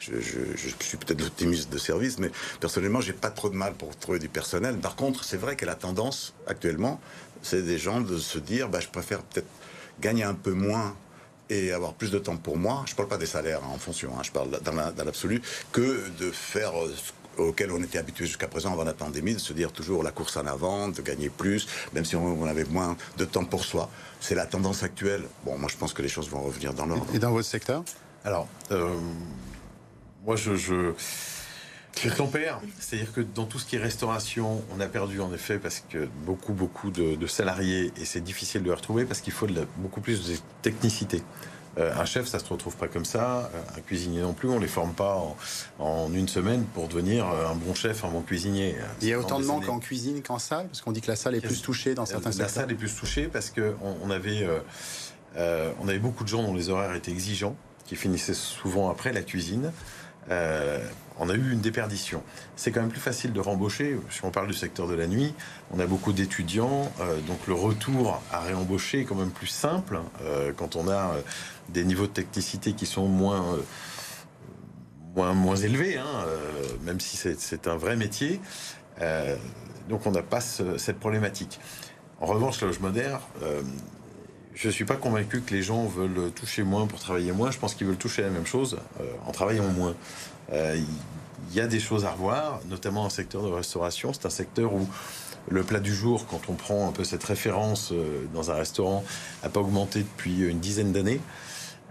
je, 0.00 0.68
suis 0.80 0.96
peut-être 0.96 1.20
l'optimiste 1.20 1.72
de 1.72 1.78
service, 1.78 2.18
mais 2.18 2.30
personnellement, 2.60 3.00
j'ai 3.00 3.12
pas 3.12 3.30
trop 3.30 3.48
de 3.48 3.54
mal 3.54 3.74
pour 3.74 3.96
trouver 3.96 4.18
du 4.18 4.28
personnel. 4.28 4.76
Par 4.78 4.96
contre, 4.96 5.24
c'est 5.24 5.36
vrai 5.36 5.56
que 5.56 5.64
la 5.64 5.74
tendance 5.74 6.34
actuellement, 6.46 7.00
c'est 7.42 7.62
des 7.62 7.78
gens 7.78 8.00
de 8.00 8.18
se 8.18 8.38
dire, 8.38 8.68
bah, 8.68 8.80
je 8.80 8.88
préfère 8.88 9.22
peut-être 9.22 9.48
gagner 10.00 10.24
un 10.24 10.34
peu 10.34 10.52
moins 10.52 10.94
et 11.48 11.72
avoir 11.72 11.94
plus 11.94 12.10
de 12.10 12.18
temps 12.18 12.36
pour 12.36 12.56
moi. 12.56 12.84
Je 12.86 12.94
parle 12.94 13.08
pas 13.08 13.18
des 13.18 13.26
salaires 13.26 13.60
hein, 13.64 13.70
en 13.74 13.78
fonction, 13.78 14.10
hein, 14.18 14.22
je 14.22 14.32
parle 14.32 14.58
dans 14.62 15.04
l'absolu, 15.04 15.40
que 15.72 16.08
de 16.18 16.30
faire 16.30 16.72
euh, 16.74 16.92
auquel 17.38 17.70
on 17.70 17.82
était 17.82 17.98
habitué 17.98 18.26
jusqu'à 18.26 18.48
présent 18.48 18.72
avant 18.72 18.84
la 18.84 18.94
pandémie, 18.94 19.34
de 19.34 19.38
se 19.38 19.52
dire 19.52 19.72
toujours 19.72 20.02
la 20.02 20.10
course 20.10 20.36
en 20.36 20.46
avant, 20.46 20.88
de 20.88 21.00
gagner 21.02 21.28
plus, 21.28 21.66
même 21.92 22.04
si 22.04 22.16
on, 22.16 22.44
avait 22.46 22.64
moins 22.64 22.96
de 23.16 23.24
temps 23.24 23.44
pour 23.44 23.64
soi. 23.64 23.90
C'est 24.20 24.34
la 24.34 24.46
tendance 24.46 24.82
actuelle. 24.82 25.22
Bon, 25.44 25.58
moi 25.58 25.68
je 25.70 25.76
pense 25.76 25.92
que 25.92 26.02
les 26.02 26.08
choses 26.08 26.28
vont 26.28 26.40
revenir 26.40 26.74
dans 26.74 26.86
l'ordre. 26.86 27.06
Et 27.14 27.18
dans 27.18 27.30
votre 27.30 27.48
secteur? 27.48 27.84
Alors, 28.26 28.48
euh, 28.72 28.92
moi, 30.24 30.34
je, 30.34 30.56
je, 30.56 30.92
tempère. 32.16 32.60
C'est-à-dire 32.80 33.12
que 33.12 33.20
dans 33.20 33.44
tout 33.44 33.60
ce 33.60 33.64
qui 33.64 33.76
est 33.76 33.78
restauration, 33.78 34.64
on 34.76 34.80
a 34.80 34.86
perdu 34.86 35.20
en 35.20 35.32
effet 35.32 35.60
parce 35.60 35.84
que 35.88 36.08
beaucoup, 36.24 36.52
beaucoup 36.52 36.90
de, 36.90 37.26
salariés 37.28 37.92
et 37.96 38.04
c'est 38.04 38.20
difficile 38.20 38.62
de 38.62 38.68
les 38.68 38.74
retrouver 38.74 39.04
parce 39.04 39.20
qu'il 39.20 39.32
faut 39.32 39.46
beaucoup 39.76 40.00
plus 40.00 40.28
de 40.28 40.34
technicité. 40.60 41.22
Euh, 41.78 41.94
un 41.94 42.04
chef, 42.04 42.26
ça 42.26 42.40
se 42.40 42.46
retrouve 42.46 42.76
pas 42.76 42.88
comme 42.88 43.04
ça. 43.04 43.48
Un 43.76 43.80
cuisinier 43.80 44.22
non 44.22 44.32
plus. 44.32 44.48
On 44.48 44.58
les 44.58 44.66
forme 44.66 44.92
pas 44.92 45.22
en, 45.78 46.12
une 46.12 46.26
semaine 46.26 46.64
pour 46.74 46.88
devenir 46.88 47.28
euh, 47.28 47.46
un 47.46 47.54
bon 47.54 47.74
chef, 47.74 48.04
un 48.04 48.08
bon 48.08 48.22
cuisinier. 48.22 48.74
Il 49.02 49.08
y 49.08 49.12
a 49.12 49.20
autant 49.20 49.38
de 49.38 49.44
manques 49.44 49.68
en 49.68 49.78
cuisine 49.78 50.20
qu'en 50.22 50.40
salle, 50.40 50.66
parce 50.66 50.80
qu'on 50.80 50.90
dit 50.90 51.00
que 51.00 51.12
la 51.12 51.16
salle 51.16 51.36
est 51.36 51.40
plus 51.40 51.62
touchée 51.62 51.94
dans 51.94 52.06
certains 52.06 52.32
secteurs. 52.32 52.48
La 52.48 52.52
salle 52.52 52.72
est 52.72 52.76
plus 52.76 52.92
touchée 52.92 53.28
parce 53.28 53.50
que 53.50 53.76
on, 54.02 54.10
avait, 54.10 54.48
euh, 55.36 55.70
on 55.80 55.86
avait 55.86 56.00
beaucoup 56.00 56.24
de 56.24 56.28
gens 56.28 56.42
dont 56.42 56.54
les 56.54 56.70
horaires 56.70 56.94
étaient 56.94 57.12
exigeants, 57.12 57.54
qui 57.86 57.96
finissaient 57.96 58.34
souvent 58.34 58.90
après 58.90 59.12
la 59.12 59.22
cuisine. 59.22 59.72
Euh, 60.30 60.84
on 61.18 61.30
a 61.30 61.34
eu 61.34 61.52
une 61.52 61.60
déperdition. 61.60 62.22
C'est 62.56 62.72
quand 62.72 62.80
même 62.80 62.90
plus 62.90 63.00
facile 63.00 63.32
de 63.32 63.40
rembaucher. 63.40 63.98
Si 64.10 64.24
on 64.24 64.30
parle 64.30 64.48
du 64.48 64.54
secteur 64.54 64.86
de 64.86 64.94
la 64.94 65.06
nuit, 65.06 65.34
on 65.70 65.80
a 65.80 65.86
beaucoup 65.86 66.12
d'étudiants, 66.12 66.92
euh, 67.00 67.20
donc 67.20 67.46
le 67.46 67.54
retour 67.54 68.20
à 68.32 68.40
réembaucher 68.40 69.00
est 69.00 69.04
quand 69.04 69.14
même 69.14 69.30
plus 69.30 69.46
simple 69.46 70.00
euh, 70.22 70.52
quand 70.54 70.76
on 70.76 70.88
a 70.88 71.14
des 71.68 71.84
niveaux 71.84 72.06
de 72.06 72.12
technicité 72.12 72.72
qui 72.72 72.86
sont 72.86 73.08
moins 73.08 73.58
moins, 75.14 75.32
moins 75.32 75.56
élevés, 75.56 75.96
hein, 75.96 76.26
même 76.82 77.00
si 77.00 77.16
c'est 77.16 77.68
un 77.68 77.76
vrai 77.76 77.96
métier. 77.96 78.38
donc 79.88 80.06
on 80.06 80.10
n'a 80.10 80.22
pas 80.22 80.42
cette 80.42 80.98
problématique. 81.00 81.58
En 82.20 82.26
revanche, 82.26 82.60
la 82.60 82.66
loge 82.66 82.80
moderne, 82.80 83.18
je 84.56 84.68
ne 84.68 84.72
suis 84.72 84.86
pas 84.86 84.96
convaincu 84.96 85.42
que 85.42 85.54
les 85.54 85.62
gens 85.62 85.84
veulent 85.84 86.32
toucher 86.32 86.62
moins 86.62 86.86
pour 86.86 86.98
travailler 86.98 87.30
moins. 87.30 87.50
Je 87.50 87.58
pense 87.58 87.74
qu'ils 87.74 87.86
veulent 87.86 87.98
toucher 87.98 88.22
la 88.22 88.30
même 88.30 88.46
chose 88.46 88.78
euh, 89.00 89.04
en 89.26 89.30
travaillant 89.30 89.68
moins. 89.68 89.94
Euh, 90.50 90.80
il 91.50 91.54
y 91.54 91.60
a 91.60 91.66
des 91.66 91.78
choses 91.78 92.06
à 92.06 92.10
revoir, 92.10 92.60
notamment 92.68 93.04
le 93.04 93.10
secteur 93.10 93.42
de 93.42 93.48
restauration. 93.48 94.14
C'est 94.14 94.24
un 94.24 94.30
secteur 94.30 94.72
où 94.72 94.88
le 95.50 95.62
plat 95.62 95.78
du 95.78 95.94
jour, 95.94 96.26
quand 96.26 96.40
on 96.48 96.54
prend 96.54 96.88
un 96.88 96.92
peu 96.92 97.04
cette 97.04 97.22
référence 97.22 97.92
euh, 97.92 98.24
dans 98.32 98.50
un 98.50 98.54
restaurant, 98.54 99.04
n'a 99.42 99.50
pas 99.50 99.60
augmenté 99.60 100.00
depuis 100.00 100.40
une 100.40 100.58
dizaine 100.58 100.90
d'années. 100.90 101.20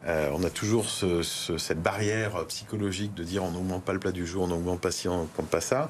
on 0.07 0.43
a 0.43 0.49
toujours 0.49 0.85
cette 0.89 1.81
barrière 1.81 2.45
psychologique 2.47 3.13
de 3.13 3.23
dire 3.23 3.43
on 3.43 3.51
n'augmente 3.51 3.83
pas 3.83 3.93
le 3.93 3.99
plat 3.99 4.11
du 4.11 4.25
jour, 4.25 4.43
on 4.43 4.47
n'augmente 4.47 4.81
pas 4.81 4.91
ci, 4.91 5.07
on 5.07 5.17
n'augmente 5.17 5.49
pas 5.49 5.61
ça. 5.61 5.87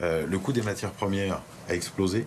le 0.00 0.38
coût 0.38 0.52
des 0.52 0.62
matières 0.62 0.92
premières 0.92 1.40
a 1.68 1.74
explosé. 1.74 2.26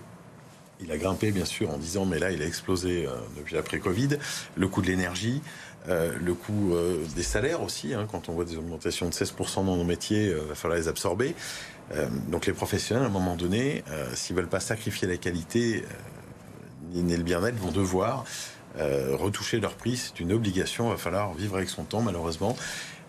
Il 0.83 0.91
a 0.91 0.97
grimpé, 0.97 1.31
bien 1.31 1.45
sûr, 1.45 1.69
en 1.69 1.77
disant, 1.77 2.05
mais 2.05 2.19
là, 2.19 2.31
il 2.31 2.41
a 2.41 2.45
explosé 2.45 3.05
euh, 3.05 3.11
depuis 3.37 3.55
l'après-Covid. 3.55 4.17
Le 4.55 4.67
coût 4.67 4.81
de 4.81 4.87
l'énergie, 4.87 5.41
euh, 5.87 6.13
le 6.19 6.33
coût 6.33 6.73
euh, 6.73 7.03
des 7.15 7.23
salaires 7.23 7.61
aussi. 7.61 7.93
Hein, 7.93 8.07
quand 8.11 8.29
on 8.29 8.33
voit 8.33 8.45
des 8.45 8.57
augmentations 8.57 9.07
de 9.07 9.13
16% 9.13 9.65
dans 9.65 9.77
nos 9.77 9.83
métiers, 9.83 10.27
il 10.27 10.47
va 10.47 10.55
falloir 10.55 10.79
les 10.79 10.87
absorber. 10.87 11.35
donc 12.29 12.45
les 12.45 12.53
professionnels, 12.53 13.03
à 13.03 13.07
un 13.07 13.09
moment 13.09 13.35
donné, 13.35 13.83
s'ils 14.13 14.35
veulent 14.35 14.47
pas 14.47 14.61
sacrifier 14.61 15.07
la 15.09 15.17
qualité 15.17 15.83
ni 16.93 17.17
le 17.17 17.23
bien-être, 17.23 17.57
vont 17.57 17.71
devoir 17.71 18.23
retoucher 18.77 19.59
leur 19.59 19.75
prix. 19.75 19.97
C'est 19.97 20.21
une 20.21 20.31
obligation. 20.31 20.87
Il 20.87 20.91
va 20.91 20.97
falloir 20.97 21.33
vivre 21.33 21.57
avec 21.57 21.69
son 21.69 21.83
temps, 21.83 22.01
malheureusement 22.01 22.55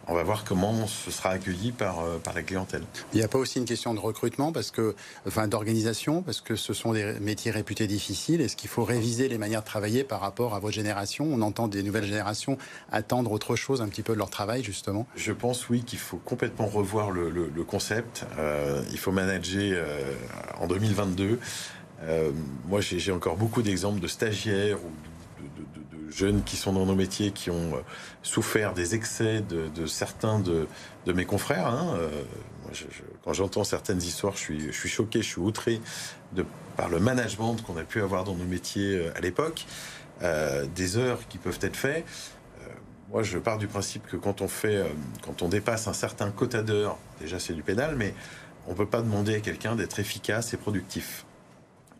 on 0.08 0.14
va 0.14 0.22
voir 0.22 0.44
comment 0.44 0.86
ce 0.86 1.10
sera 1.10 1.30
accueilli 1.30 1.72
par, 1.72 2.00
euh, 2.00 2.18
par 2.18 2.34
la 2.34 2.42
clientèle. 2.42 2.82
Il 3.12 3.18
n'y 3.18 3.24
a 3.24 3.28
pas 3.28 3.38
aussi 3.38 3.58
une 3.58 3.64
question 3.64 3.94
de 3.94 4.00
recrutement, 4.00 4.52
parce 4.52 4.70
que, 4.70 4.94
enfin 5.26 5.48
d'organisation, 5.48 6.22
parce 6.22 6.40
que 6.40 6.56
ce 6.56 6.74
sont 6.74 6.92
des 6.92 7.14
métiers 7.20 7.50
réputés 7.50 7.86
difficiles. 7.86 8.40
Est-ce 8.40 8.56
qu'il 8.56 8.70
faut 8.70 8.84
réviser 8.84 9.28
les 9.28 9.38
manières 9.38 9.60
de 9.60 9.66
travailler 9.66 10.04
par 10.04 10.20
rapport 10.20 10.54
à 10.54 10.60
votre 10.60 10.74
génération? 10.74 11.26
On 11.30 11.40
entend 11.42 11.68
des 11.68 11.82
nouvelles 11.82 12.06
générations 12.06 12.58
attendre 12.90 13.32
autre 13.32 13.56
chose 13.56 13.80
un 13.80 13.88
petit 13.88 14.02
peu 14.02 14.14
de 14.14 14.18
leur 14.18 14.30
travail, 14.30 14.64
justement. 14.64 15.06
Je 15.16 15.32
pense, 15.32 15.68
oui, 15.68 15.82
qu'il 15.82 15.98
faut 15.98 16.18
complètement 16.18 16.66
revoir 16.66 17.10
le, 17.10 17.32
concept. 17.66 18.26
Euh, 18.38 18.82
il 18.90 18.98
faut 18.98 19.12
manager 19.12 19.72
euh, 19.76 20.14
en 20.58 20.66
2022. 20.66 21.38
moi, 22.68 22.80
j'ai 22.80 23.12
encore 23.12 23.36
beaucoup 23.36 23.62
d'exemples 23.62 24.00
de 24.00 24.08
stagiaires 24.08 24.78
ou 24.78 24.90
jeunes 26.12 26.42
qui 26.42 26.56
sont 26.56 26.72
dans 26.72 26.86
nos 26.86 26.94
métiers, 26.94 27.32
qui 27.32 27.50
ont 27.50 27.74
euh, 27.74 27.80
souffert 28.22 28.74
des 28.74 28.94
excès 28.94 29.40
de, 29.40 29.86
certains 29.86 30.38
de, 30.38 30.66
mes 31.12 31.24
confrères. 31.24 31.66
Hein. 31.66 31.96
Euh, 31.96 32.22
quand 33.24 33.32
j'entends 33.32 33.64
certaines 33.64 33.98
histoires, 34.02 34.34
je 34.36 34.70
suis, 34.70 34.88
choqué, 34.88 35.20
je 35.22 35.28
suis 35.28 35.40
outré 35.40 35.80
de, 36.32 36.44
par 36.76 36.88
le 36.88 37.00
management 37.00 37.56
qu'on 37.56 37.76
a 37.76 37.84
pu 37.84 38.00
avoir 38.00 38.24
dans 38.24 38.34
nos 38.34 38.44
métiers 38.44 38.96
euh, 38.96 39.12
à 39.16 39.20
l'époque, 39.20 39.66
des 40.76 40.98
heures 40.98 41.18
qui 41.28 41.36
peuvent 41.36 41.58
être 41.62 41.74
faites. 41.74 42.04
moi, 43.10 43.24
je 43.24 43.38
pars 43.38 43.58
du 43.58 43.66
principe 43.66 44.06
que 44.06 44.16
quand 44.16 44.40
on 44.40 44.46
fait, 44.46 44.84
quand 45.22 45.42
on 45.42 45.48
dépasse 45.48 45.88
un 45.88 45.92
certain 45.92 46.30
quota 46.30 46.62
d'heures, 46.62 46.96
déjà 47.20 47.40
c'est 47.40 47.54
du 47.54 47.64
pénal, 47.64 47.96
mais 47.96 48.14
on 48.68 48.74
peut 48.74 48.86
pas 48.86 49.02
demander 49.02 49.34
à 49.34 49.40
quelqu'un 49.40 49.74
d'être 49.74 49.98
efficace 49.98 50.54
et 50.54 50.56
productif 50.56 51.24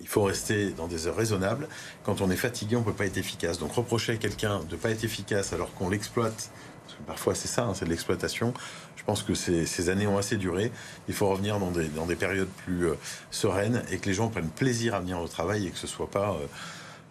il 0.02 0.08
faut 0.08 0.24
rester 0.24 0.70
dans 0.70 0.88
des 0.88 1.06
heures 1.06 1.16
raisonnables. 1.16 1.68
Quand 2.04 2.20
on 2.20 2.30
est 2.30 2.36
fatigué, 2.36 2.76
on 2.76 2.80
ne 2.80 2.84
peut 2.84 2.92
pas 2.92 3.06
être 3.06 3.16
efficace. 3.16 3.58
Donc 3.58 3.72
reprocher 3.72 4.12
à 4.12 4.16
quelqu'un 4.16 4.60
de 4.60 4.74
ne 4.74 4.80
pas 4.80 4.90
être 4.90 5.04
efficace 5.04 5.52
alors 5.52 5.72
qu'on 5.74 5.88
l'exploite 5.88 6.50
Parce 6.84 6.98
que 6.98 7.02
parfois 7.04 7.34
c'est 7.34 7.48
ça, 7.48 7.64
hein, 7.64 7.74
c'est 7.74 7.84
de 7.84 7.90
l'exploitation. 7.90 8.52
Je 8.96 9.04
pense 9.04 9.22
que 9.22 9.34
ces, 9.34 9.88
années 9.88 10.06
ont 10.06 10.18
assez 10.18 10.36
duré. 10.36 10.70
Il 11.08 11.14
faut 11.14 11.28
revenir 11.28 11.58
dans 11.58 11.70
des, 11.70 11.86
dans 11.88 12.06
des 12.06 12.16
périodes 12.16 12.50
plus 12.64 12.88
euh, 12.88 12.94
sereines 13.30 13.82
et 13.90 13.98
que 13.98 14.06
les 14.06 14.14
gens 14.14 14.28
prennent 14.28 14.50
plaisir 14.50 14.94
à 14.94 15.00
venir 15.00 15.20
au 15.20 15.28
travail 15.28 15.66
et 15.68 15.70
que 15.70 15.78
ce 15.78 15.86
soit 15.86 16.10
pas 16.10 16.36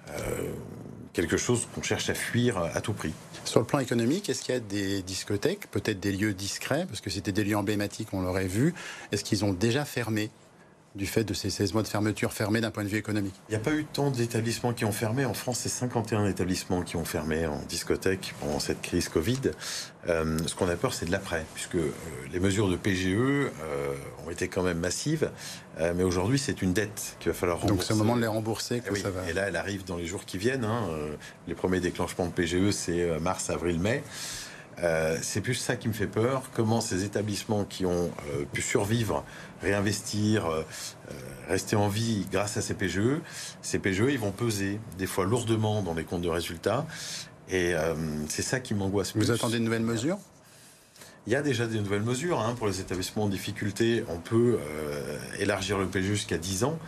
euh, 0.09 0.51
quelque 1.13 1.37
chose 1.37 1.67
qu'on 1.73 1.81
cherche 1.81 2.09
à 2.09 2.13
fuir 2.13 2.57
à 2.57 2.79
tout 2.81 2.93
prix. 2.93 3.13
Sur 3.43 3.59
le 3.59 3.65
plan 3.65 3.79
économique, 3.79 4.29
est-ce 4.29 4.43
qu'il 4.43 4.53
y 4.53 4.57
a 4.57 4.61
des 4.61 5.01
discothèques, 5.01 5.69
peut-être 5.71 5.99
des 5.99 6.11
lieux 6.11 6.33
discrets, 6.33 6.85
parce 6.85 7.01
que 7.01 7.09
c'était 7.09 7.31
des 7.31 7.43
lieux 7.43 7.57
emblématiques, 7.57 8.09
on 8.13 8.21
l'aurait 8.21 8.47
vu, 8.47 8.73
est-ce 9.11 9.23
qu'ils 9.23 9.43
ont 9.43 9.51
déjà 9.51 9.83
fermé? 9.83 10.29
Du 10.95 11.05
fait 11.05 11.23
de 11.23 11.33
ces 11.33 11.49
16 11.49 11.73
mois 11.73 11.83
de 11.83 11.87
fermeture 11.87 12.33
fermés 12.33 12.59
d'un 12.59 12.71
point 12.71 12.83
de 12.83 12.89
vue 12.89 12.97
économique 12.97 13.33
Il 13.47 13.51
n'y 13.51 13.55
a 13.55 13.59
pas 13.59 13.73
eu 13.73 13.85
tant 13.85 14.11
d'établissements 14.11 14.73
qui 14.73 14.83
ont 14.83 14.91
fermé. 14.91 15.23
En 15.25 15.33
France, 15.33 15.59
c'est 15.59 15.69
51 15.69 16.25
établissements 16.25 16.81
qui 16.81 16.97
ont 16.97 17.05
fermé 17.05 17.45
en 17.45 17.59
discothèque 17.69 18.33
pendant 18.39 18.59
cette 18.59 18.81
crise 18.81 19.07
Covid. 19.07 19.39
Euh, 20.07 20.37
ce 20.45 20.55
qu'on 20.55 20.67
a 20.67 20.75
peur, 20.75 20.93
c'est 20.93 21.05
de 21.05 21.11
l'après, 21.11 21.45
puisque 21.53 21.75
euh, 21.75 21.91
les 22.33 22.39
mesures 22.39 22.67
de 22.69 22.75
PGE 22.75 23.15
euh, 23.15 23.49
ont 24.25 24.31
été 24.31 24.47
quand 24.47 24.63
même 24.63 24.79
massives. 24.79 25.29
mais 25.95 26.03
aujourd'hui, 26.03 26.37
c'est 26.37 26.61
une 26.61 26.73
dette 26.73 27.15
qu'il 27.19 27.31
va 27.31 27.37
falloir 27.37 27.61
rembourser. 27.61 27.77
Donc 27.77 27.83
c'est 27.87 27.93
au 27.93 27.97
moment 27.97 28.15
de 28.15 28.21
les 28.21 28.27
rembourser 28.27 28.81
que 28.81 28.93
eh 28.93 28.99
ça 28.99 29.09
va. 29.09 29.29
Et 29.29 29.33
là, 29.33 29.47
elle 29.47 29.55
arrive 29.55 29.85
dans 29.85 29.97
les 29.97 30.05
jours 30.05 30.25
qui 30.25 30.37
viennent. 30.37 30.65
Hein. 30.65 30.81
Les 31.47 31.55
premiers 31.55 31.79
déclenchements 31.79 32.27
de 32.27 32.31
PGE, 32.31 32.71
c'est 32.71 33.19
mars, 33.19 33.49
avril, 33.49 33.79
mai. 33.79 34.03
Euh, 34.79 35.17
c'est 35.21 35.41
plus 35.41 35.55
ça 35.55 35.75
qui 35.75 35.87
me 35.87 35.93
fait 35.93 36.07
peur. 36.07 36.43
Comment 36.53 36.81
ces 36.81 37.03
établissements 37.03 37.65
qui 37.65 37.85
ont 37.85 38.11
euh, 38.33 38.45
pu 38.51 38.61
survivre, 38.61 39.23
réinvestir, 39.61 40.47
euh, 40.47 40.63
rester 41.47 41.75
en 41.75 41.87
vie 41.87 42.27
grâce 42.31 42.57
à 42.57 42.61
ces 42.61 42.73
PGE, 42.73 43.21
ces 43.61 43.79
PGE, 43.79 44.05
ils 44.09 44.19
vont 44.19 44.31
peser 44.31 44.79
des 44.97 45.07
fois 45.07 45.25
lourdement 45.25 45.81
dans 45.81 45.93
les 45.93 46.03
comptes 46.03 46.21
de 46.21 46.29
résultats. 46.29 46.85
Et 47.49 47.73
c'est 48.29 48.43
ça 48.43 48.61
qui 48.61 48.73
m'angoisse. 48.73 49.13
Vous 49.13 49.29
attendez 49.29 49.59
de 49.59 49.63
nouvelles 49.63 49.81
mesures 49.81 50.17
il 51.27 51.33
y 51.33 51.35
a 51.35 51.43
déjà 51.43 51.67
des 51.67 51.77
nouvelles 51.77 52.01
mesures 52.01 52.39
hein, 52.39 52.55
pour 52.57 52.65
les 52.65 52.79
établissements 52.79 53.25
en 53.25 53.27
difficulté. 53.27 54.03
On 54.07 54.17
peut 54.17 54.57
élargir 55.37 55.77
le 55.77 55.85
PGE 55.85 56.13
jusqu'à 56.13 56.39
10 56.39 56.63
ans. 56.63 56.79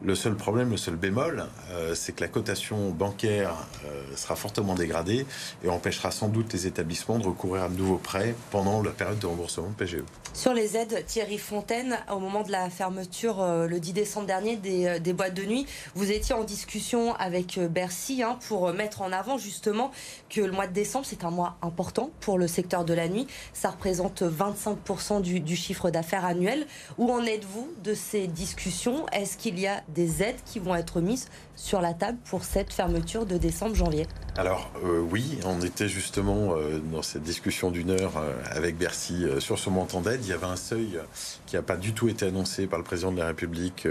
Le 0.00 0.14
seul 0.14 0.36
problème, 0.36 0.70
le 0.70 0.76
seul 0.76 0.94
bémol, 0.94 1.46
euh, 1.72 1.92
c'est 1.96 2.12
que 2.12 2.20
la 2.20 2.28
cotation 2.28 2.90
bancaire 2.90 3.52
euh, 3.84 4.04
sera 4.14 4.36
fortement 4.36 4.76
dégradée 4.76 5.26
et 5.64 5.68
empêchera 5.68 6.12
sans 6.12 6.28
doute 6.28 6.52
les 6.52 6.68
établissements 6.68 7.18
de 7.18 7.26
recourir 7.26 7.64
à 7.64 7.68
de 7.68 7.76
nouveaux 7.76 7.98
prêts 7.98 8.36
pendant 8.52 8.80
la 8.80 8.92
période 8.92 9.18
de 9.18 9.26
remboursement 9.26 9.70
de 9.70 9.74
PGE. 9.74 10.04
Sur 10.34 10.54
les 10.54 10.76
aides, 10.76 11.04
Thierry 11.04 11.36
Fontaine, 11.36 11.98
au 12.12 12.20
moment 12.20 12.44
de 12.44 12.52
la 12.52 12.70
fermeture 12.70 13.42
euh, 13.42 13.66
le 13.66 13.80
10 13.80 13.92
décembre 13.92 14.28
dernier 14.28 14.54
des, 14.54 15.12
boîtes 15.12 15.34
de 15.34 15.42
nuit, 15.42 15.66
vous 15.96 16.12
étiez 16.12 16.32
en 16.32 16.44
discussion 16.44 17.16
avec 17.16 17.58
Bercy 17.58 18.22
hein, 18.22 18.38
pour 18.46 18.72
mettre 18.72 19.02
en 19.02 19.10
avant 19.10 19.36
justement 19.36 19.90
que 20.30 20.40
le 20.40 20.52
mois 20.52 20.68
de 20.68 20.72
décembre, 20.72 21.06
c'est 21.08 21.24
un 21.24 21.30
mois 21.32 21.56
important 21.60 22.10
pour 22.20 22.38
le 22.38 22.46
secteur 22.46 22.84
de 22.84 22.94
la 22.94 23.08
nuit. 23.08 23.26
Ça 23.52 23.70
représente 23.70 24.22
25% 24.22 25.22
du, 25.22 25.40
du 25.40 25.56
chiffre 25.56 25.90
d'affaires 25.90 26.24
annuel. 26.24 26.68
Où 26.98 27.10
en 27.10 27.24
êtes-vous 27.24 27.68
de 27.82 27.94
ces 27.94 28.28
discussions? 28.28 29.04
Est-ce 29.08 29.36
qu'il 29.36 29.58
y 29.58 29.66
a 29.66 29.82
des 29.88 30.22
aides 30.22 30.36
qui 30.44 30.58
vont 30.58 30.74
être 30.74 31.00
mises 31.00 31.28
sur 31.56 31.80
la 31.80 31.94
table 31.94 32.18
pour 32.24 32.44
cette 32.44 32.72
fermeture 32.72 33.26
de 33.26 33.36
décembre-janvier 33.36 34.06
Alors 34.36 34.70
euh, 34.84 35.00
oui, 35.00 35.38
on 35.44 35.60
était 35.62 35.88
justement 35.88 36.54
euh, 36.54 36.78
dans 36.78 37.02
cette 37.02 37.22
discussion 37.22 37.70
d'une 37.70 37.90
heure 37.90 38.16
euh, 38.16 38.32
avec 38.50 38.76
Bercy 38.76 39.24
sur 39.38 39.58
ce 39.58 39.70
montant 39.70 40.00
d'aide. 40.00 40.20
Il 40.22 40.28
y 40.28 40.32
avait 40.32 40.46
un 40.46 40.56
seuil 40.56 40.98
qui 41.46 41.56
n'a 41.56 41.62
pas 41.62 41.76
du 41.76 41.92
tout 41.92 42.08
été 42.08 42.26
annoncé 42.26 42.66
par 42.66 42.78
le 42.78 42.84
président 42.84 43.12
de 43.12 43.18
la 43.18 43.28
République, 43.28 43.84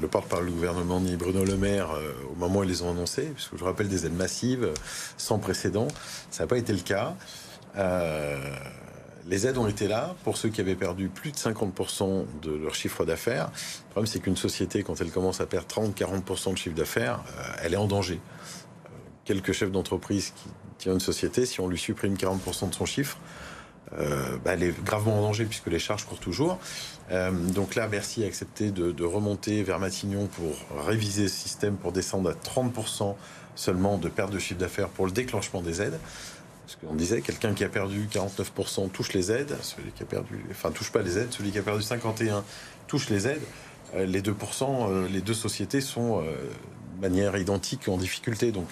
le 0.00 0.08
porte-parole 0.08 0.46
du 0.46 0.52
gouvernement, 0.52 1.00
ni 1.00 1.16
Bruno 1.16 1.44
Le 1.44 1.56
Maire 1.56 1.90
au 2.32 2.34
moment 2.36 2.60
où 2.60 2.62
ils 2.64 2.68
les 2.68 2.82
ont 2.82 2.90
annoncés, 2.90 3.30
puisque 3.34 3.56
je 3.56 3.64
rappelle 3.64 3.88
des 3.88 4.06
aides 4.06 4.16
massives 4.16 4.72
sans 5.16 5.38
précédent. 5.38 5.88
Ça 6.30 6.44
n'a 6.44 6.46
pas 6.48 6.58
été 6.58 6.72
le 6.72 6.80
cas. 6.80 7.14
Les 9.28 9.46
aides 9.46 9.58
ont 9.58 9.66
été 9.66 9.88
là 9.88 10.14
pour 10.22 10.36
ceux 10.36 10.48
qui 10.50 10.60
avaient 10.60 10.76
perdu 10.76 11.08
plus 11.08 11.32
de 11.32 11.36
50% 11.36 12.26
de 12.42 12.52
leur 12.52 12.76
chiffre 12.76 13.04
d'affaires. 13.04 13.50
Le 13.88 13.90
problème, 13.90 14.06
c'est 14.06 14.20
qu'une 14.20 14.36
société, 14.36 14.84
quand 14.84 15.00
elle 15.00 15.10
commence 15.10 15.40
à 15.40 15.46
perdre 15.46 15.66
30-40% 15.66 16.52
de 16.52 16.56
chiffre 16.56 16.76
d'affaires, 16.76 17.24
euh, 17.38 17.42
elle 17.62 17.74
est 17.74 17.78
en 17.78 17.88
danger. 17.88 18.20
Euh, 18.20 18.88
quelques 19.24 19.52
chefs 19.52 19.72
d'entreprise 19.72 20.32
qui 20.36 20.48
tiennent 20.78 20.94
une 20.94 21.00
société, 21.00 21.44
si 21.44 21.60
on 21.60 21.66
lui 21.66 21.78
supprime 21.78 22.14
40% 22.14 22.70
de 22.70 22.74
son 22.74 22.86
chiffre, 22.86 23.18
euh, 23.98 24.36
bah, 24.44 24.52
elle 24.52 24.62
est 24.62 24.84
gravement 24.84 25.18
en 25.18 25.22
danger 25.22 25.44
puisque 25.44 25.68
les 25.68 25.80
charges 25.80 26.04
courent 26.04 26.20
toujours. 26.20 26.58
donc 27.54 27.74
là, 27.74 27.88
Bercy 27.88 28.22
a 28.24 28.26
accepté 28.26 28.70
de, 28.70 28.90
de, 28.92 29.04
remonter 29.04 29.62
vers 29.62 29.78
Matignon 29.78 30.26
pour 30.26 30.84
réviser 30.84 31.28
ce 31.28 31.36
système 31.36 31.76
pour 31.76 31.92
descendre 31.92 32.30
à 32.30 32.34
30% 32.34 33.14
seulement 33.54 33.96
de 33.96 34.08
perte 34.08 34.32
de 34.32 34.38
chiffre 34.38 34.60
d'affaires 34.60 34.88
pour 34.88 35.06
le 35.06 35.12
déclenchement 35.12 35.62
des 35.62 35.82
aides. 35.82 35.98
Parce 36.66 36.76
qu'on 36.76 36.96
disait, 36.96 37.20
quelqu'un 37.20 37.54
qui 37.54 37.62
a 37.62 37.68
perdu 37.68 38.08
49% 38.12 38.90
touche 38.90 39.12
les 39.12 39.30
aides, 39.30 39.56
celui 39.62 39.92
qui 39.92 40.02
a 40.02 40.06
perdu, 40.06 40.44
enfin 40.50 40.72
touche 40.72 40.90
pas 40.90 41.00
les 41.00 41.16
aides, 41.16 41.28
celui 41.30 41.52
qui 41.52 41.58
a 41.60 41.62
perdu 41.62 41.80
51 41.80 42.42
touche 42.88 43.08
les 43.08 43.28
aides. 43.28 43.42
Euh, 43.94 44.04
les 44.04 44.20
2%, 44.20 44.90
euh, 44.90 45.08
les 45.08 45.20
deux 45.20 45.34
sociétés 45.34 45.80
sont 45.80 46.20
euh, 46.20 46.34
de 46.96 47.00
manière 47.00 47.36
identique 47.36 47.86
en 47.86 47.96
difficulté. 47.96 48.50
Donc 48.50 48.70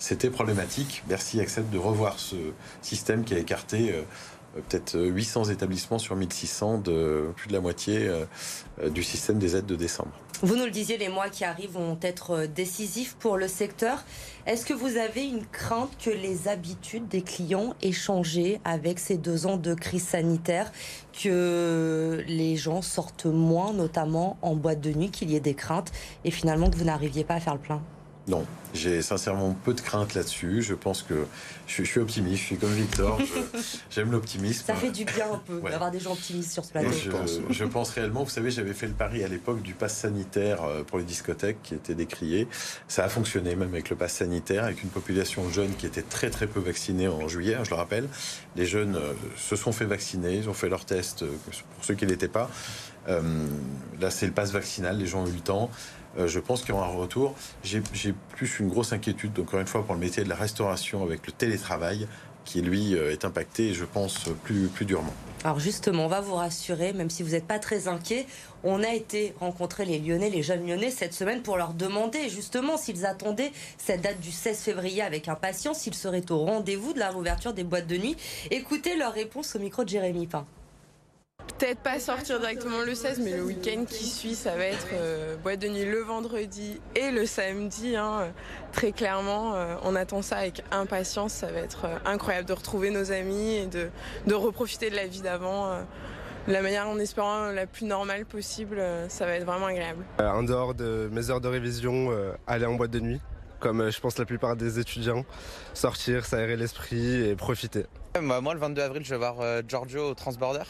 c'était 0.00 0.28
problématique. 0.28 1.04
Bercy 1.08 1.40
accepte 1.40 1.70
de 1.70 1.78
revoir 1.78 2.18
ce 2.18 2.34
système 2.82 3.22
qui 3.22 3.34
a 3.34 3.38
écarté 3.38 3.94
peut-être 4.54 4.98
800 4.98 5.44
établissements 5.44 5.98
sur 5.98 6.16
1600 6.16 6.78
de 6.78 7.30
plus 7.36 7.48
de 7.48 7.52
la 7.52 7.60
moitié 7.60 8.10
du 8.88 9.02
système 9.02 9.38
des 9.38 9.56
aides 9.56 9.66
de 9.66 9.76
décembre. 9.76 10.12
Vous 10.42 10.56
nous 10.56 10.64
le 10.64 10.70
disiez, 10.70 10.96
les 10.96 11.10
mois 11.10 11.28
qui 11.28 11.44
arrivent 11.44 11.72
vont 11.72 11.98
être 12.00 12.30
euh, 12.30 12.46
décisifs 12.46 13.14
pour 13.18 13.36
le 13.36 13.46
secteur. 13.46 14.02
Est-ce 14.46 14.64
que 14.64 14.72
vous 14.72 14.96
avez 14.96 15.26
une 15.26 15.44
crainte 15.44 15.90
que 16.02 16.08
les 16.08 16.48
habitudes 16.48 17.06
des 17.08 17.20
clients 17.20 17.74
aient 17.82 17.92
changé 17.92 18.58
avec 18.64 18.98
ces 19.00 19.18
deux 19.18 19.44
ans 19.44 19.58
de 19.58 19.74
crise 19.74 20.04
sanitaire, 20.04 20.72
que 21.12 22.24
les 22.26 22.56
gens 22.56 22.80
sortent 22.80 23.26
moins, 23.26 23.74
notamment 23.74 24.38
en 24.40 24.56
boîte 24.56 24.80
de 24.80 24.92
nuit, 24.92 25.10
qu'il 25.10 25.30
y 25.30 25.36
ait 25.36 25.40
des 25.40 25.54
craintes, 25.54 25.92
et 26.24 26.30
finalement 26.30 26.70
que 26.70 26.76
vous 26.76 26.84
n'arriviez 26.84 27.24
pas 27.24 27.34
à 27.34 27.40
faire 27.40 27.54
le 27.54 27.60
plein? 27.60 27.82
Non, 28.28 28.44
j'ai 28.74 29.02
sincèrement 29.02 29.56
peu 29.64 29.74
de 29.74 29.80
crainte 29.80 30.14
là-dessus. 30.14 30.62
Je 30.62 30.74
pense 30.74 31.02
que 31.02 31.26
je, 31.66 31.82
suis 31.82 32.00
optimiste, 32.00 32.42
je 32.42 32.46
suis 32.46 32.56
comme 32.56 32.72
Victor, 32.72 33.18
j'aime 33.90 34.12
l'optimisme. 34.12 34.64
Ça 34.66 34.74
fait 34.74 34.90
du 34.90 35.04
bien 35.04 35.32
un 35.32 35.38
peu 35.38 35.60
d'avoir 35.68 35.90
des 35.90 36.00
gens 36.00 36.12
optimistes 36.12 36.52
sur 36.52 36.64
ce 36.64 36.70
plateau. 36.70 36.90
Je, 36.92 37.10
pense. 37.10 37.40
je 37.50 37.64
pense 37.64 37.90
réellement, 37.90 38.22
vous 38.22 38.30
savez, 38.30 38.50
j'avais 38.50 38.74
fait 38.74 38.86
le 38.86 38.92
pari 38.92 39.24
à 39.24 39.28
l'époque 39.28 39.62
du 39.62 39.74
pass 39.74 39.96
sanitaire 39.96 40.62
euh, 40.62 40.84
pour 40.84 40.98
les 40.98 41.04
discothèques 41.04 41.62
qui 41.62 41.74
était 41.74 41.94
décrié. 41.94 42.46
Ça 42.88 43.04
a 43.04 43.08
fonctionné 43.08 43.56
même 43.56 43.72
avec 43.72 43.90
le 43.90 43.96
pass 43.96 44.12
sanitaire, 44.12 44.64
avec 44.64 44.82
une 44.82 44.90
population 44.90 45.48
jeune 45.50 45.74
qui 45.74 45.86
était 45.86 46.02
très 46.02 46.30
très 46.30 46.46
peu 46.46 46.60
vaccinée 46.60 47.08
en 47.08 47.26
juillet, 47.26 47.54
hein, 47.54 47.64
je 47.64 47.70
le 47.70 47.76
rappelle. 47.76 48.08
Les 48.54 48.66
jeunes 48.66 48.96
euh, 48.96 49.12
se 49.36 49.56
sont 49.56 49.72
fait 49.72 49.86
vacciner, 49.86 50.36
ils 50.36 50.48
ont 50.48 50.54
fait 50.54 50.68
leur 50.68 50.84
test 50.84 51.22
euh, 51.22 51.30
pour 51.74 51.84
ceux 51.84 51.94
qui 51.94 52.06
l'étaient 52.06 52.28
pas. 52.28 52.50
là, 53.08 54.10
c'est 54.10 54.26
le 54.26 54.32
pass 54.32 54.52
vaccinal, 54.52 54.98
les 54.98 55.06
gens 55.06 55.24
ont 55.24 55.26
8 55.26 55.50
ans. 55.50 55.70
Euh, 55.70 55.99
je 56.18 56.38
pense 56.38 56.60
qu'il 56.60 56.70
y 56.70 56.72
aura 56.72 56.86
un 56.86 56.96
retour. 56.96 57.34
J'ai 57.62 57.82
plus 58.36 58.60
une 58.60 58.68
grosse 58.68 58.92
inquiétude, 58.92 59.38
encore 59.38 59.60
une 59.60 59.66
fois, 59.66 59.84
pour 59.84 59.94
le 59.94 60.00
métier 60.00 60.24
de 60.24 60.28
la 60.28 60.36
restauration 60.36 61.02
avec 61.02 61.26
le 61.26 61.32
télétravail 61.32 62.06
qui 62.44 62.62
lui 62.62 62.94
euh, 62.94 63.12
est 63.12 63.24
impacté, 63.24 63.74
je 63.74 63.84
pense, 63.84 64.24
plus, 64.44 64.68
plus 64.68 64.84
durement. 64.84 65.12
Alors 65.44 65.58
justement, 65.58 66.06
on 66.06 66.08
va 66.08 66.20
vous 66.20 66.34
rassurer, 66.34 66.92
même 66.92 67.08
si 67.08 67.22
vous 67.22 67.30
n'êtes 67.30 67.46
pas 67.46 67.58
très 67.58 67.88
inquiet. 67.88 68.26
On 68.62 68.82
a 68.82 68.92
été 68.92 69.34
rencontrer 69.40 69.84
les 69.84 69.98
Lyonnais, 69.98 70.30
les 70.30 70.42
jeunes 70.42 70.66
Lyonnais 70.66 70.90
cette 70.90 71.14
semaine 71.14 71.42
pour 71.42 71.56
leur 71.56 71.72
demander 71.72 72.28
justement 72.28 72.76
s'ils 72.76 73.06
attendaient 73.06 73.52
cette 73.78 74.02
date 74.02 74.20
du 74.20 74.32
16 74.32 74.58
février 74.58 75.00
avec 75.00 75.28
impatience, 75.28 75.78
s'ils 75.78 75.94
seraient 75.94 76.30
au 76.30 76.44
rendez-vous 76.44 76.92
de 76.92 76.98
la 76.98 77.10
réouverture 77.10 77.54
des 77.54 77.64
boîtes 77.64 77.86
de 77.86 77.96
nuit. 77.96 78.16
Écoutez 78.50 78.96
leur 78.96 79.12
réponse 79.12 79.56
au 79.56 79.60
micro 79.60 79.84
de 79.84 79.88
Jérémy 79.88 80.26
Pain 80.26 80.44
peut-être 81.58 81.80
pas 81.80 81.98
sortir 81.98 82.40
directement 82.40 82.80
le 82.84 82.94
16, 82.94 83.20
mais 83.20 83.36
le 83.36 83.42
week-end 83.42 83.84
qui 83.84 84.06
suit, 84.06 84.34
ça 84.34 84.56
va 84.56 84.64
être 84.64 84.88
euh, 84.94 85.36
boîte 85.36 85.60
de 85.60 85.68
nuit 85.68 85.84
le 85.84 86.00
vendredi 86.00 86.80
et 86.94 87.10
le 87.10 87.26
samedi. 87.26 87.96
Hein, 87.96 88.32
très 88.72 88.92
clairement, 88.92 89.54
euh, 89.54 89.74
on 89.82 89.94
attend 89.94 90.22
ça 90.22 90.36
avec 90.36 90.62
impatience. 90.70 91.32
Ça 91.32 91.50
va 91.50 91.60
être 91.60 91.84
euh, 91.84 91.96
incroyable 92.04 92.48
de 92.48 92.52
retrouver 92.52 92.90
nos 92.90 93.12
amis 93.12 93.54
et 93.54 93.66
de, 93.66 93.88
de 94.26 94.34
reprofiter 94.34 94.90
de 94.90 94.96
la 94.96 95.06
vie 95.06 95.20
d'avant. 95.22 95.70
de 96.48 96.52
la 96.52 96.62
manière 96.62 96.88
en 96.88 96.98
espérant 96.98 97.50
la 97.50 97.66
plus 97.66 97.84
normale 97.86 98.24
possible, 98.24 98.82
ça 99.08 99.26
va 99.26 99.32
être 99.32 99.44
vraiment 99.44 99.66
agréable. 99.66 100.04
en 100.18 100.42
dehors 100.42 100.74
de 100.74 101.08
mes 101.12 101.30
heures 101.30 101.40
de 101.40 101.48
révision, 101.48 102.10
aller 102.46 102.66
en 102.66 102.74
boîte 102.74 102.90
de 102.90 103.00
nuit, 103.00 103.20
comme 103.60 103.90
je 103.90 104.00
pense 104.00 104.18
la 104.18 104.24
plupart 104.24 104.56
des 104.56 104.78
étudiants, 104.78 105.24
sortir, 105.74 106.24
s'aérer 106.24 106.56
l'esprit 106.56 107.28
et 107.28 107.36
profiter. 107.36 107.84
Moi, 108.20 108.54
le 108.54 108.60
22 108.60 108.82
avril, 108.82 109.04
je 109.04 109.10
vais 109.10 109.18
voir 109.18 109.36
Giorgio 109.68 110.10
au 110.10 110.14
Transborder 110.14 110.64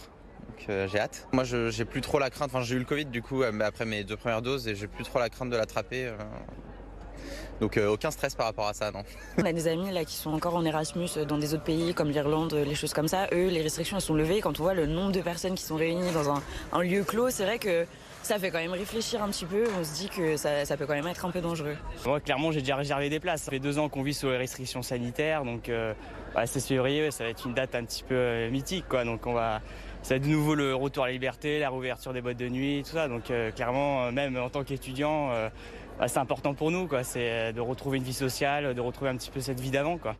j'ai 0.69 0.99
hâte. 0.99 1.29
Moi, 1.33 1.45
j'ai 1.45 1.85
plus 1.85 2.01
trop 2.01 2.19
la 2.19 2.31
crainte. 2.31 2.51
Enfin, 2.53 2.63
j'ai 2.63 2.77
eu 2.77 2.79
le 2.79 2.85
Covid 2.85 3.07
du 3.07 3.23
coup 3.23 3.43
après 3.43 3.85
mes 3.85 4.05
deux 4.05 4.17
premières 4.17 4.43
doses 4.43 4.69
et 4.69 4.75
j'ai 4.75 4.87
plus 4.87 5.05
trop 5.05 5.19
la 5.19 5.29
crainte 5.29 5.51
de 5.51 5.57
l'attraper. 5.57 6.07
Euh. 6.07 6.17
Donc 7.61 7.77
euh, 7.77 7.89
aucun 7.89 8.11
stress 8.11 8.35
par 8.35 8.47
rapport 8.47 8.67
à 8.67 8.73
ça, 8.73 8.91
non. 8.91 9.03
On 9.39 9.45
a 9.45 9.53
des 9.53 9.69
amis 9.69 9.91
là 9.91 10.05
qui 10.05 10.15
sont 10.15 10.33
encore 10.33 10.57
en 10.57 10.65
Erasmus 10.65 11.09
dans 11.29 11.37
des 11.37 11.53
autres 11.53 11.65
pays 11.65 11.93
comme 11.93 12.09
l'Irlande, 12.09 12.55
les 12.55 12.75
choses 12.75 12.95
comme 12.95 13.09
ça. 13.09 13.27
Eux, 13.33 13.49
les 13.49 13.63
restrictions 13.63 13.99
elles 13.99 14.03
sont 14.03 14.15
levées. 14.15 14.41
Quand 14.41 14.59
on 14.61 14.63
voit 14.63 14.75
le 14.75 14.87
nombre 14.87 15.13
de 15.13 15.21
personnes 15.21 15.55
qui 15.55 15.65
sont 15.65 15.77
réunies 15.77 16.11
dans 16.13 16.31
un, 16.31 16.43
un 16.73 16.83
lieu 16.83 17.05
clos, 17.05 17.29
c'est 17.29 17.45
vrai 17.45 17.59
que 17.59 17.87
ça 18.23 18.39
fait 18.39 18.51
quand 18.51 18.59
même 18.59 18.73
réfléchir 18.73 19.23
un 19.23 19.29
petit 19.29 19.45
peu. 19.45 19.65
On 19.79 19.85
se 19.85 19.95
dit 19.95 20.09
que 20.09 20.37
ça, 20.37 20.65
ça 20.65 20.77
peut 20.77 20.87
quand 20.87 20.95
même 20.95 21.07
être 21.07 21.25
un 21.25 21.31
peu 21.31 21.41
dangereux. 21.41 21.77
Moi, 22.07 22.21
clairement, 22.21 22.53
j'ai 22.53 22.61
déjà 22.61 22.77
réservé 22.77 23.11
des 23.11 23.21
places. 23.21 23.43
Ça 23.43 23.51
fait 23.51 23.59
deux 23.59 23.79
ans 23.79 23.89
qu'on 23.89 24.03
vit 24.03 24.15
sous 24.15 24.29
les 24.29 24.37
restrictions 24.37 24.83
sanitaires, 24.83 25.45
donc 25.45 25.69
euh, 25.69 25.93
bah, 26.35 26.47
16 26.47 26.67
février, 26.67 27.11
ça 27.11 27.25
va 27.25 27.31
être 27.31 27.45
une 27.45 27.55
date 27.55 27.75
un 27.75 27.85
petit 27.85 28.05
peu 28.05 28.15
euh, 28.15 28.51
mythique, 28.51 28.87
quoi. 28.89 29.05
Donc 29.05 29.27
on 29.27 29.33
va, 29.33 29.61
ça 30.03 30.11
va 30.11 30.17
être 30.17 30.23
de 30.23 30.29
nouveau 30.29 30.55
le 30.55 30.75
retour 30.75 31.05
à 31.05 31.07
la 31.09 31.13
liberté, 31.13 31.59
la 31.59 31.71
réouverture 31.71 32.13
des 32.13 32.21
boîtes 32.21 32.37
de 32.37 32.49
nuit, 32.49 32.83
tout 32.85 32.93
ça. 32.93 33.09
Donc 33.09 33.31
euh, 33.31 33.51
clairement, 33.51 34.05
euh, 34.05 34.11
même 34.13 34.37
en 34.37 34.49
tant 34.49 34.63
qu'étudiant, 34.63 35.31
bah, 35.99 36.09
c'est 36.09 36.19
important 36.19 36.55
pour 36.55 36.71
nous, 36.71 36.87
quoi. 36.87 37.03
C'est 37.03 37.53
de 37.53 37.61
retrouver 37.61 37.99
une 37.99 38.05
vie 38.05 38.13
sociale, 38.13 38.75
de 38.75 38.81
retrouver 38.81 39.11
un 39.11 39.17
petit 39.17 39.31
peu 39.31 39.41
cette 39.41 39.61
vie 39.61 39.71
d'avant, 39.71 39.99
quoi. 39.99 40.17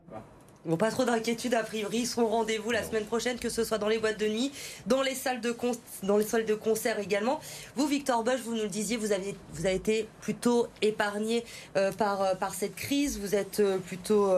Bon, 0.67 0.77
pas 0.77 0.91
trop 0.91 1.05
d'inquiétude 1.05 1.55
a 1.55 1.63
priori. 1.63 2.01
Ils 2.01 2.07
seront 2.07 2.25
au 2.25 2.29
rendez-vous 2.29 2.71
la 2.71 2.83
semaine 2.85 3.07
prochaine, 3.07 3.39
que 3.39 3.49
ce 3.49 3.65
soit 3.65 3.79
dans 3.79 3.89
les 3.89 3.99
boîtes 3.99 4.21
de 4.21 4.27
nuit, 4.27 4.53
dans 4.87 5.01
les 5.01 5.15
salles 5.15 5.41
de, 5.41 5.53
con- 5.53 5.73
dans 6.03 6.19
les 6.19 6.25
salles 6.25 6.45
de 6.45 6.55
concert 6.55 6.99
également. 6.99 7.41
Vous, 7.77 7.87
Victor 7.87 8.23
Bosch, 8.25 8.41
vous 8.45 8.55
nous 8.55 8.65
le 8.65 8.69
disiez, 8.69 8.99
vous 8.99 9.13
avez, 9.13 9.35
vous 9.55 9.65
avez 9.65 9.77
été 9.77 10.07
plutôt 10.21 10.67
épargné 10.83 11.45
euh, 11.77 11.93
par, 11.93 12.21
euh, 12.21 12.35
par 12.35 12.53
cette 12.55 12.75
crise. 12.75 13.19
Vous 13.19 13.35
êtes 13.35 13.61
euh, 13.61 13.79
plutôt 13.79 14.29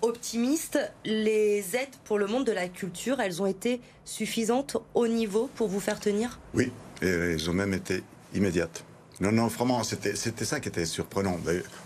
optimiste. 0.00 0.78
Les 1.04 1.76
aides 1.76 1.94
pour 2.04 2.18
le 2.18 2.26
monde 2.26 2.46
de 2.46 2.52
la 2.52 2.68
culture, 2.68 3.20
elles 3.20 3.42
ont 3.42 3.46
été 3.46 3.80
suffisantes 4.06 4.78
au 4.94 5.06
niveau 5.08 5.50
pour 5.56 5.68
vous 5.68 5.80
faire 5.80 6.00
tenir? 6.00 6.38
Oui, 6.54 6.72
et 7.02 7.06
elles 7.06 7.50
ont 7.50 7.54
même 7.54 7.74
été 7.74 8.02
immédiates. 8.34 8.82
Non, 9.20 9.30
non, 9.30 9.46
vraiment, 9.46 9.84
c'était 9.84 10.44
ça 10.44 10.58
qui 10.58 10.68
était 10.68 10.86
surprenant. 10.86 11.38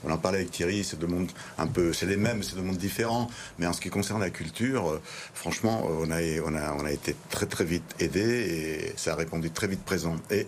On 0.05 0.11
en 0.11 0.17
parlait 0.17 0.39
avec 0.39 0.51
Thierry, 0.51 0.83
c'est 0.83 0.99
deux 0.99 1.07
mondes 1.07 1.31
un 1.59 1.67
peu, 1.67 1.93
c'est 1.93 2.07
les 2.07 2.17
mêmes, 2.17 2.43
c'est 2.43 2.57
deux 2.57 2.63
mondes 2.63 2.79
différents. 2.79 3.29
Mais 3.59 3.67
en 3.67 3.75
ce 3.75 3.83
qui 3.83 3.91
concerne 3.91 4.21
la 4.21 4.31
culture, 4.31 4.89
euh, 4.89 5.03
franchement, 5.35 5.87
euh, 5.91 6.41
on 6.47 6.85
a, 6.85 6.91
été 6.91 7.15
très 7.29 7.45
très 7.45 7.65
vite 7.65 7.95
aidé 7.99 8.21
et 8.21 8.95
ça 8.97 9.13
a 9.13 9.15
répondu 9.15 9.51
très 9.51 9.67
vite 9.67 9.85
présent. 9.85 10.17
Et, 10.31 10.47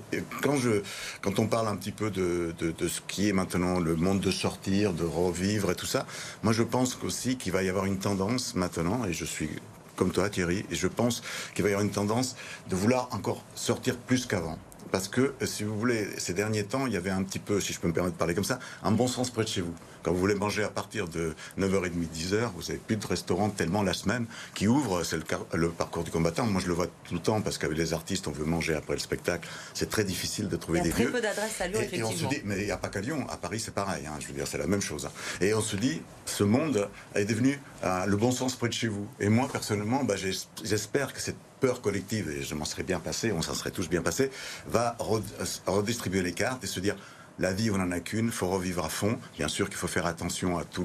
quand 1.20 1.38
on 1.38 1.46
parle 1.46 1.68
un 1.68 1.76
petit 1.76 1.92
peu 1.92 2.10
de 2.10 2.54
ce 2.80 3.00
qui 3.06 3.28
est 3.28 3.32
maintenant 3.32 3.78
le 3.78 3.94
monde 3.96 4.20
de 4.20 4.30
sortir, 4.30 4.94
de 4.94 5.04
revivre 5.04 5.70
et 5.70 5.74
tout 5.74 5.86
ça, 5.86 6.06
moi 6.42 6.52
je 6.52 6.62
pense 6.62 6.98
aussi 7.04 7.36
qu'il 7.36 7.52
va 7.52 7.62
y 7.62 7.68
avoir 7.68 7.84
une 7.84 7.98
tendance 7.98 8.54
maintenant, 8.54 9.04
et 9.04 9.12
je 9.12 9.24
suis 9.24 9.50
comme 9.96 10.12
toi 10.12 10.30
Thierry, 10.30 10.64
et 10.70 10.74
je 10.74 10.86
pense 10.86 11.22
qu'il 11.54 11.62
va 11.62 11.68
y 11.68 11.72
avoir 11.72 11.84
une 11.84 11.92
tendance 11.92 12.34
de 12.70 12.74
vouloir 12.74 13.08
encore 13.12 13.44
sortir 13.54 13.98
plus 13.98 14.24
qu'avant. 14.24 14.58
Parce 14.92 15.08
que, 15.08 15.34
si 15.44 15.62
vous 15.64 15.78
voulez, 15.78 16.08
ces 16.18 16.32
derniers 16.34 16.64
temps, 16.64 16.86
il 16.86 16.92
y 16.92 16.96
avait 16.96 17.10
un 17.10 17.22
petit 17.22 17.38
peu, 17.38 17.60
si 17.60 17.72
je 17.72 17.80
peux 17.80 17.88
me 17.88 17.92
permettre 17.92 18.14
de 18.14 18.18
parler 18.18 18.34
comme 18.34 18.44
ça, 18.44 18.58
un 18.82 18.92
bon 18.92 19.06
sens 19.06 19.30
près 19.30 19.44
de 19.44 19.48
chez 19.48 19.60
vous. 19.60 19.74
Quand 20.02 20.12
vous 20.12 20.18
voulez 20.18 20.34
manger 20.34 20.64
à 20.64 20.70
partir 20.70 21.08
de 21.08 21.34
9h30, 21.58 21.90
10h, 22.14 22.50
vous 22.56 22.62
n'avez 22.62 22.78
plus 22.78 22.96
de 22.96 23.06
restaurant 23.06 23.50
tellement 23.50 23.82
la 23.82 23.92
semaine 23.92 24.24
qui 24.54 24.66
ouvre. 24.66 25.04
C'est 25.04 25.18
le, 25.52 25.68
parcours 25.68 26.04
du 26.04 26.10
combattant. 26.10 26.46
Moi, 26.46 26.60
je 26.62 26.68
le 26.68 26.72
vois 26.72 26.86
tout 27.04 27.12
le 27.14 27.20
temps 27.20 27.40
parce 27.42 27.58
qu'avec 27.58 27.76
les 27.76 27.92
artistes, 27.92 28.26
on 28.26 28.32
veut 28.32 28.46
manger 28.46 28.74
après 28.74 28.94
le 28.94 28.98
spectacle. 28.98 29.46
C'est 29.74 29.90
très 29.90 30.04
difficile 30.04 30.48
de 30.48 30.56
Il 30.56 30.58
trouver 30.58 30.78
y 30.78 30.80
a 30.80 30.84
des 30.84 30.90
très 30.90 31.04
lieux. 31.04 31.10
peu 31.12 31.20
d'adresses 31.20 31.60
à 31.60 31.68
Lyon, 31.68 31.80
Et, 31.92 31.96
et 31.98 32.02
on 32.02 32.06
se 32.08 32.14
effectivement. 32.14 32.30
dit, 32.30 32.40
mais 32.44 32.58
il 32.60 32.64
n'y 32.64 32.70
a 32.70 32.78
pas 32.78 32.88
qu'à 32.88 33.00
Lyon, 33.02 33.26
à 33.28 33.36
Paris 33.36 33.60
c'est 33.60 33.74
pareil, 33.74 34.06
hein, 34.06 34.14
je 34.20 34.26
veux 34.28 34.32
dire, 34.32 34.46
c'est 34.46 34.56
la 34.58 34.66
même 34.66 34.80
chose. 34.80 35.04
hein. 35.06 35.12
Et 35.42 35.52
on 35.52 35.60
se 35.60 35.76
dit, 35.76 36.00
ce 36.24 36.44
monde 36.44 36.88
est 37.14 37.26
devenu 37.26 37.60
euh, 37.84 38.06
le 38.06 38.16
bon 38.16 38.32
sens 38.32 38.56
près 38.56 38.68
de 38.68 38.72
chez 38.74 38.88
vous. 38.88 39.06
Et 39.20 39.28
moi, 39.28 39.48
personnellement, 39.52 40.02
bah, 40.04 40.16
j'es- 40.16 40.46
j'espère 40.64 41.12
que 41.12 41.20
cette 41.20 41.36
peur 41.60 41.80
collective, 41.82 42.30
et 42.30 42.42
je 42.42 42.54
m'en 42.54 42.64
serais 42.64 42.82
bien 42.82 43.00
passé, 43.00 43.32
on 43.32 43.42
s'en 43.42 43.54
serait 43.54 43.70
tous 43.70 43.88
bien 43.88 44.02
passé, 44.02 44.30
va 44.66 44.96
re- 44.98 45.22
redistribuer 45.66 46.22
les 46.22 46.32
cartes 46.32 46.64
et 46.64 46.66
se 46.66 46.80
dire, 46.80 46.96
la 47.38 47.52
vie, 47.52 47.70
on 47.70 47.78
n'en 47.78 47.90
a 47.90 48.00
qu'une, 48.00 48.30
faut 48.30 48.48
revivre 48.48 48.84
à 48.84 48.90
fond. 48.90 49.18
Bien 49.38 49.48
sûr 49.48 49.68
qu'il 49.68 49.78
faut 49.78 49.86
faire 49.88 50.04
attention 50.04 50.58
à 50.58 50.64
tout 50.64 50.84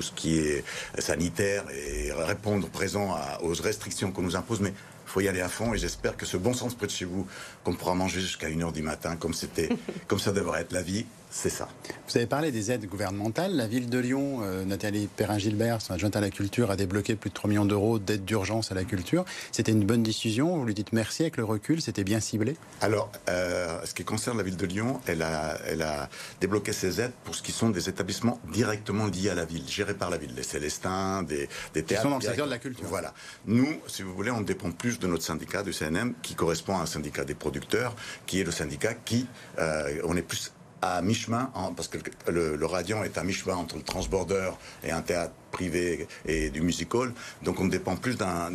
ce 0.00 0.12
qui 0.12 0.38
est 0.38 0.62
sanitaire 0.98 1.64
et 1.70 2.12
répondre 2.12 2.68
présent 2.68 3.18
aux 3.42 3.52
restrictions 3.54 4.12
qu'on 4.12 4.22
nous 4.22 4.36
impose, 4.36 4.60
mais 4.60 4.74
faut 5.08 5.20
y 5.20 5.28
aller 5.28 5.40
à 5.40 5.48
fond 5.48 5.74
et 5.74 5.78
j'espère 5.78 6.16
que 6.16 6.26
ce 6.26 6.36
bon 6.36 6.52
sens 6.52 6.74
près 6.74 6.86
de 6.86 6.92
chez 6.92 7.04
vous, 7.04 7.26
qu'on 7.64 7.74
pourra 7.74 7.94
manger 7.94 8.20
jusqu'à 8.20 8.48
1h 8.48 8.72
du 8.72 8.82
matin, 8.82 9.16
comme 9.16 9.34
c'était, 9.34 9.68
comme 10.06 10.18
ça 10.18 10.32
devrait 10.32 10.62
être 10.62 10.72
la 10.72 10.82
vie, 10.82 11.06
c'est 11.30 11.50
ça. 11.50 11.68
Vous 12.08 12.16
avez 12.16 12.26
parlé 12.26 12.50
des 12.50 12.72
aides 12.72 12.86
gouvernementales. 12.86 13.54
La 13.54 13.66
ville 13.66 13.90
de 13.90 13.98
Lyon, 13.98 14.40
euh, 14.42 14.64
Nathalie 14.64 15.08
Perrin-Gilbert, 15.08 15.82
son 15.82 15.92
adjointe 15.92 16.16
à 16.16 16.20
la 16.20 16.30
culture, 16.30 16.70
a 16.70 16.76
débloqué 16.76 17.16
plus 17.16 17.28
de 17.28 17.34
3 17.34 17.50
millions 17.50 17.66
d'euros 17.66 17.98
d'aides 17.98 18.24
d'urgence 18.24 18.72
à 18.72 18.74
la 18.74 18.84
culture. 18.84 19.26
C'était 19.52 19.72
une 19.72 19.84
bonne 19.84 20.02
décision. 20.02 20.56
Vous 20.56 20.64
lui 20.64 20.72
dites 20.72 20.92
merci 20.92 21.22
avec 21.22 21.36
le 21.36 21.44
recul. 21.44 21.82
C'était 21.82 22.04
bien 22.04 22.20
ciblé. 22.20 22.56
Alors, 22.80 23.12
euh, 23.28 23.78
ce 23.84 23.92
qui 23.92 24.04
concerne 24.04 24.38
la 24.38 24.42
ville 24.42 24.56
de 24.56 24.66
Lyon, 24.66 25.00
elle 25.06 25.22
a, 25.22 25.58
elle 25.66 25.82
a 25.82 26.08
débloqué 26.40 26.72
ses 26.72 27.00
aides 27.00 27.12
pour 27.24 27.34
ce 27.34 27.42
qui 27.42 27.52
sont 27.52 27.68
des 27.68 27.90
établissements 27.90 28.40
directement 28.50 29.06
liés 29.06 29.28
à 29.28 29.34
la 29.34 29.44
ville, 29.44 29.68
gérés 29.68 29.94
par 29.94 30.08
la 30.08 30.16
ville, 30.16 30.32
les 30.34 30.42
Célestins, 30.42 31.22
des, 31.22 31.48
des 31.74 31.82
théâtres. 31.82 32.04
sont 32.04 32.10
dans 32.10 32.18
le 32.18 32.22
secteur 32.22 32.46
de 32.46 32.52
la 32.52 32.58
culture. 32.58 32.86
Voilà. 32.88 33.12
Nous, 33.46 33.80
si 33.86 34.02
vous 34.02 34.14
voulez, 34.14 34.30
on 34.30 34.40
dépend 34.40 34.70
plus 34.70 34.97
de 35.00 35.06
notre 35.06 35.24
syndicat, 35.24 35.62
du 35.62 35.72
CNM, 35.72 36.14
qui 36.22 36.34
correspond 36.34 36.76
à 36.76 36.82
un 36.82 36.86
syndicat 36.86 37.24
des 37.24 37.34
producteurs, 37.34 37.94
qui 38.26 38.40
est 38.40 38.44
le 38.44 38.50
syndicat 38.50 38.94
qui, 38.94 39.26
euh, 39.58 40.00
on 40.04 40.16
est 40.16 40.22
plus 40.22 40.52
à 40.82 41.02
mi-chemin, 41.02 41.50
parce 41.76 41.88
que 41.88 41.98
le, 42.30 42.56
le 42.56 42.66
Radiant 42.66 43.02
est 43.02 43.18
à 43.18 43.24
mi-chemin 43.24 43.54
entre 43.56 43.76
le 43.76 43.82
transborder 43.82 44.50
et 44.84 44.90
un 44.90 45.02
théâtre 45.02 45.32
privé 45.50 46.06
et 46.26 46.50
du 46.50 46.60
music 46.60 46.94
hall. 46.94 47.12
Donc 47.42 47.58
on 47.58 47.66
dépend 47.66 47.96
plus 47.96 48.16
d'un- 48.16 48.50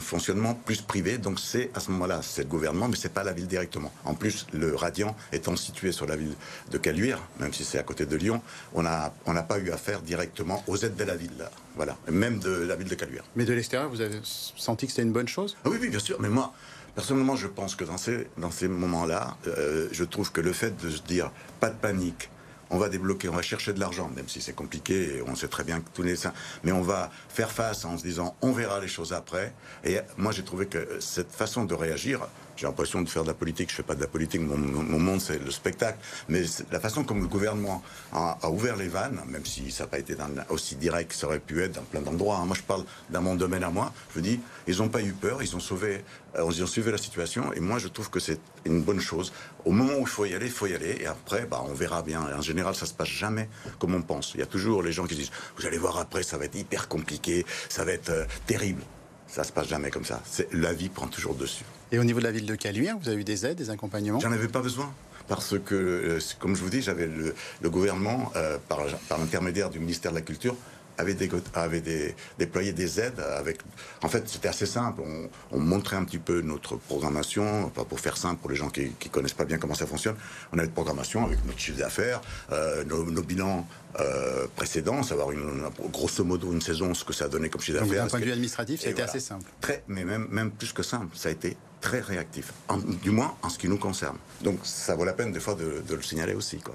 fonctionnement 0.00 0.54
plus 0.54 0.82
privé. 0.82 1.16
Donc 1.18 1.38
c'est 1.40 1.70
à 1.74 1.80
ce 1.80 1.90
moment-là, 1.92 2.20
c'est 2.22 2.42
le 2.42 2.48
gouvernement, 2.48 2.88
mais 2.88 2.96
c'est 2.96 3.12
pas 3.12 3.22
la 3.24 3.32
ville 3.32 3.46
directement. 3.46 3.92
En 4.04 4.14
plus, 4.14 4.46
le 4.52 4.74
Radiant 4.74 5.16
étant 5.32 5.56
situé 5.56 5.92
sur 5.92 6.06
la 6.06 6.16
ville 6.16 6.34
de 6.70 6.78
Caluire, 6.78 7.20
même 7.40 7.52
si 7.52 7.64
c'est 7.64 7.78
à 7.78 7.82
côté 7.82 8.04
de 8.04 8.16
Lyon, 8.16 8.42
on 8.74 8.82
n'a 8.82 9.14
on 9.26 9.34
pas 9.42 9.58
eu 9.58 9.70
affaire 9.70 10.00
directement 10.02 10.62
aux 10.66 10.76
aides 10.76 10.96
de 10.96 11.04
la 11.04 11.16
ville. 11.16 11.36
Là. 11.38 11.50
Voilà, 11.76 11.96
même 12.10 12.38
de 12.38 12.50
la 12.50 12.76
ville 12.76 12.88
de 12.88 12.94
Caluire. 12.94 13.24
Mais 13.36 13.44
de 13.44 13.52
l'extérieur, 13.52 13.88
vous 13.90 14.00
avez 14.00 14.20
senti 14.22 14.86
que 14.86 14.92
c'était 14.92 15.02
une 15.02 15.12
bonne 15.12 15.28
chose? 15.28 15.56
Ah 15.64 15.68
oui, 15.70 15.78
oui, 15.80 15.88
bien 15.88 15.98
sûr. 15.98 16.20
Mais 16.20 16.28
moi, 16.28 16.52
personnellement, 16.94 17.36
je 17.36 17.46
pense 17.46 17.74
que 17.74 17.84
dans 17.84 18.50
ces, 18.50 18.68
moments-là, 18.68 19.36
euh, 19.46 19.88
je 19.92 20.04
trouve 20.04 20.32
que 20.32 20.40
le 20.40 20.52
fait 20.52 20.76
de 20.82 20.90
se 20.90 21.02
dire 21.02 21.30
pas 21.60 21.70
de 21.70 21.76
panique, 21.76 22.30
on 22.70 22.78
va 22.78 22.88
débloquer, 22.88 23.28
on 23.28 23.34
va 23.34 23.42
chercher 23.42 23.72
de 23.72 23.80
l'argent, 23.80 24.10
même 24.16 24.28
si 24.28 24.40
c'est 24.40 24.54
compliqué, 24.54 25.22
on 25.26 25.34
sait 25.34 25.48
très 25.48 25.64
bien 25.64 25.80
que 25.80 25.88
tous 25.92 26.02
les 26.02 26.16
mais 26.62 26.72
on 26.72 26.82
va 26.82 27.10
faire 27.28 27.50
face 27.50 27.84
en 27.84 27.98
se 27.98 28.02
disant 28.02 28.36
on 28.42 28.52
verra 28.52 28.80
les 28.80 28.88
choses 28.88 29.12
après. 29.12 29.52
Et 29.84 29.98
moi, 30.16 30.32
j'ai 30.32 30.42
trouvé 30.42 30.66
que 30.66 30.98
cette 31.00 31.30
façon 31.30 31.64
de 31.64 31.74
réagir, 31.74 32.26
j'ai 32.56 32.66
l'impression 32.66 33.02
de 33.02 33.08
faire 33.08 33.22
de 33.22 33.28
la 33.28 33.34
politique, 33.34 33.70
je 33.70 33.76
fais 33.76 33.82
pas 33.82 33.94
de 33.94 34.00
la 34.00 34.06
politique, 34.06 34.40
mon, 34.40 34.56
mon 34.56 34.98
monde 34.98 35.20
c'est 35.20 35.42
le 35.42 35.50
spectacle, 35.50 35.98
mais 36.28 36.42
la 36.70 36.80
façon 36.80 37.04
comme 37.04 37.20
le 37.20 37.28
gouvernement 37.28 37.82
a, 38.12 38.50
ouvert 38.50 38.76
les 38.76 38.88
vannes, 38.88 39.20
même 39.26 39.44
si 39.44 39.70
ça 39.70 39.84
n'a 39.84 39.88
pas 39.88 39.98
été 39.98 40.16
aussi 40.50 40.76
direct 40.76 41.10
que 41.10 41.16
ça 41.16 41.26
aurait 41.26 41.40
pu 41.40 41.62
être 41.62 41.72
dans 41.72 41.82
plein 41.82 42.00
d'endroits. 42.00 42.38
hein. 42.38 42.46
Moi, 42.46 42.56
je 42.56 42.62
parle 42.62 42.84
dans 43.10 43.22
mon 43.22 43.34
domaine 43.34 43.64
à 43.64 43.70
moi. 43.70 43.92
Je 44.14 44.20
dis, 44.20 44.40
ils 44.66 44.78
n'ont 44.78 44.88
pas 44.88 45.02
eu 45.02 45.12
peur, 45.12 45.42
ils 45.42 45.56
ont 45.56 45.60
sauvé, 45.60 46.04
euh, 46.36 46.50
ils 46.50 46.62
ont 46.62 46.66
sauvé 46.66 46.92
la 46.92 46.98
situation, 46.98 47.52
et 47.52 47.60
moi, 47.60 47.78
je 47.78 47.88
trouve 47.88 48.10
que 48.10 48.20
c'est 48.20 48.40
une 48.64 48.82
bonne 48.82 49.00
chose. 49.00 49.32
Au 49.64 49.72
moment 49.72 49.94
où 49.94 50.02
il 50.02 50.06
faut 50.06 50.24
y 50.24 50.34
aller, 50.34 50.46
il 50.46 50.52
faut 50.52 50.66
y 50.66 50.74
aller, 50.74 50.98
et 51.00 51.06
après, 51.06 51.46
bah, 51.46 51.62
on 51.68 51.74
verra 51.74 52.02
bien. 52.02 52.22
En 52.36 52.42
général, 52.42 52.74
ça 52.74 52.86
se 52.86 52.94
passe 52.94 53.08
jamais 53.08 53.48
comme 53.78 53.94
on 53.94 54.02
pense. 54.02 54.32
Il 54.34 54.40
y 54.40 54.42
a 54.42 54.46
toujours 54.46 54.82
les 54.82 54.92
gens 54.92 55.06
qui 55.06 55.16
disent, 55.16 55.32
vous 55.56 55.66
allez 55.66 55.78
voir 55.78 55.98
après, 55.98 56.22
ça 56.22 56.38
va 56.38 56.44
être 56.44 56.56
hyper 56.56 56.88
compliqué, 56.88 57.44
ça 57.68 57.84
va 57.84 57.92
être 57.92 58.10
euh, 58.10 58.24
terrible. 58.46 58.82
Ça 59.28 59.42
se 59.44 59.52
passe 59.52 59.68
jamais 59.68 59.90
comme 59.90 60.04
ça. 60.04 60.20
C'est 60.24 60.52
la 60.52 60.72
vie 60.72 60.88
prend 60.88 61.06
toujours 61.08 61.34
dessus. 61.34 61.64
Et 61.92 61.98
au 61.98 62.04
niveau 62.04 62.18
de 62.20 62.24
la 62.24 62.32
ville 62.32 62.46
de 62.46 62.54
Caluire, 62.54 62.96
vous 63.00 63.08
avez 63.08 63.20
eu 63.20 63.24
des 63.24 63.46
aides, 63.46 63.58
des 63.58 63.70
accompagnements? 63.70 64.20
J'en 64.20 64.32
avais 64.32 64.48
pas 64.48 64.60
besoin. 64.62 64.92
Parce 65.26 65.58
que, 65.58 65.74
euh, 65.74 66.18
comme 66.38 66.54
je 66.54 66.62
vous 66.62 66.68
dis, 66.68 66.82
j'avais 66.82 67.06
le, 67.06 67.34
le 67.62 67.70
gouvernement, 67.70 68.30
euh, 68.36 68.58
par, 68.68 68.80
par 69.08 69.18
l'intermédiaire 69.18 69.70
du 69.70 69.78
ministère 69.78 70.10
de 70.12 70.16
la 70.16 70.22
Culture, 70.22 70.54
avait, 70.98 71.14
des, 71.14 71.30
avait 71.54 71.80
des- 71.80 72.14
déployé 72.38 72.72
des 72.72 73.00
aides. 73.00 73.20
Avec, 73.20 73.58
en 74.02 74.08
fait, 74.08 74.28
c'était 74.28 74.48
assez 74.48 74.66
simple. 74.66 75.02
On, 75.04 75.28
on 75.52 75.60
montrait 75.60 75.96
un 75.96 76.04
petit 76.04 76.18
peu 76.18 76.40
notre 76.40 76.76
programmation, 76.76 77.70
pour 77.70 78.00
faire 78.00 78.16
simple 78.16 78.40
pour 78.40 78.50
les 78.50 78.56
gens 78.56 78.68
qui 78.70 78.82
ne 79.04 79.08
connaissent 79.10 79.32
pas 79.32 79.44
bien 79.44 79.58
comment 79.58 79.74
ça 79.74 79.86
fonctionne. 79.86 80.16
On 80.52 80.58
avait 80.58 80.66
une 80.66 80.72
programmation 80.72 81.24
avec 81.24 81.44
notre 81.44 81.58
chiffre 81.58 81.78
d'affaires, 81.78 82.20
euh, 82.52 82.84
nos, 82.84 83.04
nos 83.04 83.22
bilans 83.22 83.66
euh, 84.00 84.46
précédents, 84.56 85.02
savoir 85.02 85.30
une, 85.32 85.62
grosso 85.92 86.24
modo 86.24 86.52
une 86.52 86.60
saison, 86.60 86.94
ce 86.94 87.04
que 87.04 87.12
ça 87.12 87.26
a 87.26 87.28
donné 87.28 87.48
comme 87.48 87.60
chiffre 87.60 87.80
d'affaires. 87.80 88.04
d'un 88.04 88.08
point 88.10 88.20
de 88.20 88.24
vue 88.24 88.32
administratif, 88.32 88.82
voilà. 88.84 89.04
assez 89.04 89.20
simple. 89.20 89.44
Très, 89.60 89.84
mais 89.88 90.04
même, 90.04 90.26
même 90.30 90.50
plus 90.50 90.72
que 90.72 90.82
simple, 90.82 91.16
ça 91.16 91.28
a 91.28 91.32
été 91.32 91.56
très 91.80 92.00
réactif, 92.00 92.52
En- 92.68 92.78
du 92.78 93.10
moins 93.10 93.36
en 93.42 93.48
ce 93.50 93.58
qui 93.58 93.68
nous 93.68 93.78
concerne. 93.78 94.16
Donc 94.42 94.58
ça 94.64 94.94
vaut 94.96 95.04
la 95.04 95.12
peine 95.12 95.32
des 95.32 95.40
fois 95.40 95.54
de, 95.54 95.82
de 95.86 95.94
le 95.94 96.02
signaler 96.02 96.34
aussi. 96.34 96.58
Quoi. 96.58 96.74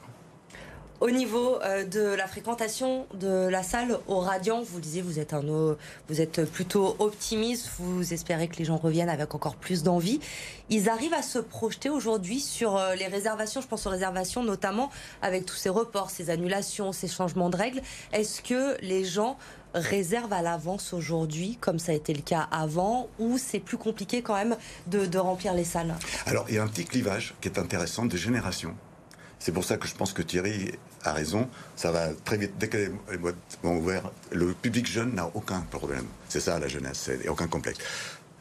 Au 1.01 1.11
niveau 1.11 1.61
euh, 1.61 1.85
de 1.85 2.01
la 2.01 2.27
fréquentation 2.27 3.07
de 3.13 3.47
la 3.47 3.63
salle 3.63 3.97
au 4.07 4.19
Radiant, 4.19 4.61
vous 4.61 4.81
disiez, 4.81 5.01
vous 5.01 5.17
êtes, 5.17 5.31
euh, 5.31 5.75
vous 6.09 6.19
êtes 6.19 6.43
plutôt 6.51 6.97
optimiste, 6.99 7.69
vous 7.79 8.13
espérez 8.13 8.49
que 8.49 8.57
les 8.57 8.65
gens 8.65 8.75
reviennent 8.75 9.09
avec 9.09 9.33
encore 9.33 9.55
plus 9.55 9.81
d'envie. 9.81 10.19
Ils 10.69 10.89
arrivent 10.89 11.13
à 11.13 11.21
se 11.21 11.39
projeter 11.39 11.89
aujourd'hui 11.89 12.41
sur 12.41 12.75
euh, 12.75 12.95
les 12.95 13.07
réservations, 13.07 13.61
je 13.61 13.67
pense 13.67 13.87
aux 13.87 13.89
réservations 13.89 14.43
notamment 14.43 14.91
avec 15.21 15.45
tous 15.45 15.55
ces 15.55 15.69
reports, 15.69 16.09
ces 16.09 16.29
annulations, 16.29 16.91
ces 16.91 17.07
changements 17.07 17.49
de 17.49 17.55
règles. 17.55 17.81
Est-ce 18.11 18.41
que 18.41 18.75
les 18.81 19.05
gens 19.05 19.37
réservent 19.73 20.33
à 20.33 20.41
l'avance 20.41 20.91
aujourd'hui, 20.91 21.57
comme 21.61 21.79
ça 21.79 21.93
a 21.93 21.95
été 21.95 22.13
le 22.13 22.21
cas 22.21 22.49
avant, 22.51 23.07
ou 23.19 23.37
c'est 23.37 23.59
plus 23.59 23.77
compliqué 23.77 24.21
quand 24.21 24.35
même 24.35 24.57
de, 24.87 25.17
remplir 25.17 25.53
les 25.53 25.63
salles? 25.63 25.95
Alors 26.25 26.45
il 26.49 26.55
y 26.55 26.57
a 26.57 26.63
un 26.63 26.67
petit 26.67 26.83
clivage 26.83 27.35
qui 27.39 27.47
est 27.47 27.57
intéressant 27.57 28.05
de 28.05 28.17
génération. 28.17 28.75
C'est 29.37 29.53
pour 29.53 29.63
ça 29.63 29.77
que 29.77 29.87
je 29.87 29.95
pense 29.95 30.11
que 30.11 30.21
Thierry 30.21 30.73
a 31.03 31.13
raison. 31.13 31.47
Ça 31.75 31.91
va 31.91 32.09
très 32.25 32.37
vite. 32.37 32.53
Dès 32.59 32.67
que 32.67 32.91
les 33.11 33.17
boîtes 33.17 33.35
vont 33.63 33.77
ouvrir, 33.77 34.03
le 34.31 34.53
public 34.53 34.85
jeune 34.85 35.15
n'a 35.15 35.29
aucun 35.33 35.61
problème. 35.71 36.05
C'est 36.27 36.39
ça 36.39 36.59
la 36.59 36.67
jeunesse, 36.67 37.09
a 37.25 37.31
aucun 37.31 37.47
complexe. 37.47 37.79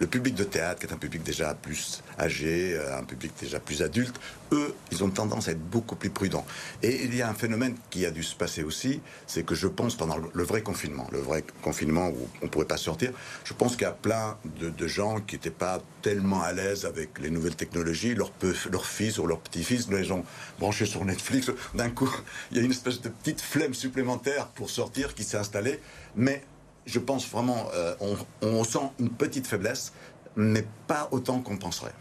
Le 0.01 0.07
public 0.07 0.35
de 0.35 0.45
théâtre, 0.45 0.81
qui 0.81 0.87
est 0.87 0.93
un 0.93 0.99
public 0.99 1.23
déjà 1.23 1.55
plus 1.55 2.03
âgé, 2.19 2.75
euh, 2.75 2.99
un 2.99 3.05
public 3.05 3.33
déjà 3.41 3.59
plus 3.59 3.83
adulte, 3.83 4.19
eux, 4.53 4.75
ils 4.93 5.03
ont 5.03 5.11
tendance 5.11 5.49
à 5.49 5.53
être 5.53 5.71
beaucoup 5.71 5.97
plus 5.97 6.11
prudents. 6.11 6.47
Et 6.83 7.05
il 7.05 7.15
y 7.15 7.23
a 7.23 7.29
un 7.29 7.35
phénomène 7.35 7.75
qui 7.91 8.07
a 8.07 8.11
dû 8.11 8.23
se 8.23 8.37
passer 8.37 8.63
aussi, 8.63 9.01
c'est 9.27 9.45
que 9.45 9.55
je 9.55 9.67
pense 9.67 9.97
pendant 9.97 10.17
le 10.33 10.45
vrai 10.45 10.63
confinement, 10.63 11.09
le 11.13 11.19
vrai 11.19 11.45
confinement 11.63 12.09
où 12.09 12.29
on 12.43 12.47
ne 12.47 12.51
pourrait 12.51 12.67
pas 12.67 12.77
sortir, 12.77 13.13
je 13.45 13.53
pense 13.55 13.73
qu'il 13.73 13.83
y 13.83 13.87
a 13.87 13.93
plein 13.93 14.39
de, 14.61 14.87
gens 14.87 15.21
qui 15.21 15.35
n'étaient 15.35 15.51
pas 15.51 15.83
tellement 16.01 16.43
à 16.43 16.53
l'aise 16.53 16.87
avec 16.87 17.19
les 17.19 17.31
nouvelles 17.31 17.57
technologies, 17.57 18.15
leur, 18.15 18.33
leur 18.71 18.87
fils 18.87 19.19
ou 19.19 19.27
leur 19.27 19.41
petit-fils, 19.41 19.89
les 19.91 20.05
gens 20.05 20.25
branchés 20.59 20.87
sur 20.87 21.05
Netflix, 21.05 21.51
d'un 21.75 21.91
coup, 21.91 22.11
il 22.51 22.57
y 22.57 22.61
a 22.61 22.63
une 22.63 22.71
espèce 22.71 23.01
de 23.01 23.09
petite 23.09 23.41
flemme 23.41 23.75
supplémentaire 23.75 24.47
pour 24.49 24.71
sortir 24.71 25.15
qui 25.15 25.25
s'est 25.25 25.37
installée. 25.37 25.81
Mais 26.17 26.43
je 26.89 26.99
pense 26.99 27.29
vraiment, 27.29 27.69
euh, 27.75 27.95
on, 28.01 28.17
on 28.43 28.65
sent 28.65 28.91
une 28.99 29.11
petite 29.11 29.47
faiblesse, 29.47 29.93
mais 30.37 30.65
pas 30.87 31.09
autant 31.11 31.41
qu'on 31.41 31.59
penserait. 31.59 31.95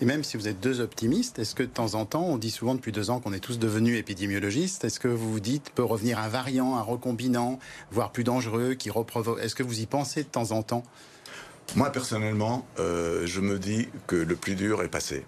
Et 0.00 0.04
même 0.04 0.24
si 0.24 0.36
vous 0.36 0.48
êtes 0.48 0.60
deux 0.60 0.80
optimistes, 0.80 1.38
est-ce 1.38 1.54
que 1.54 1.62
de 1.62 1.68
temps 1.68 1.94
en 1.94 2.04
temps, 2.04 2.24
on 2.24 2.36
dit 2.36 2.50
souvent 2.50 2.74
depuis 2.74 2.92
deux 2.92 3.10
ans 3.10 3.20
qu'on 3.20 3.32
est 3.32 3.40
tous 3.40 3.58
devenus 3.58 3.98
épidémiologistes, 3.98 4.84
est-ce 4.84 5.00
que 5.00 5.08
vous 5.08 5.32
vous 5.32 5.40
dites 5.40 5.70
peut 5.70 5.84
revenir 5.84 6.18
un 6.18 6.28
variant, 6.28 6.76
un 6.76 6.82
recombinant, 6.82 7.58
voire 7.90 8.10
plus 8.10 8.24
dangereux, 8.24 8.74
qui 8.74 8.90
reprovoque 8.90 9.40
Est-ce 9.40 9.54
que 9.54 9.62
vous 9.62 9.80
y 9.80 9.86
pensez 9.86 10.24
de 10.24 10.28
temps 10.28 10.50
en 10.50 10.62
temps? 10.62 10.82
Moi 11.76 11.90
personnellement, 11.90 12.66
euh, 12.78 13.26
je 13.26 13.40
me 13.40 13.58
dis 13.58 13.88
que 14.06 14.16
le 14.16 14.36
plus 14.36 14.56
dur 14.56 14.82
est 14.82 14.88
passé. 14.88 15.24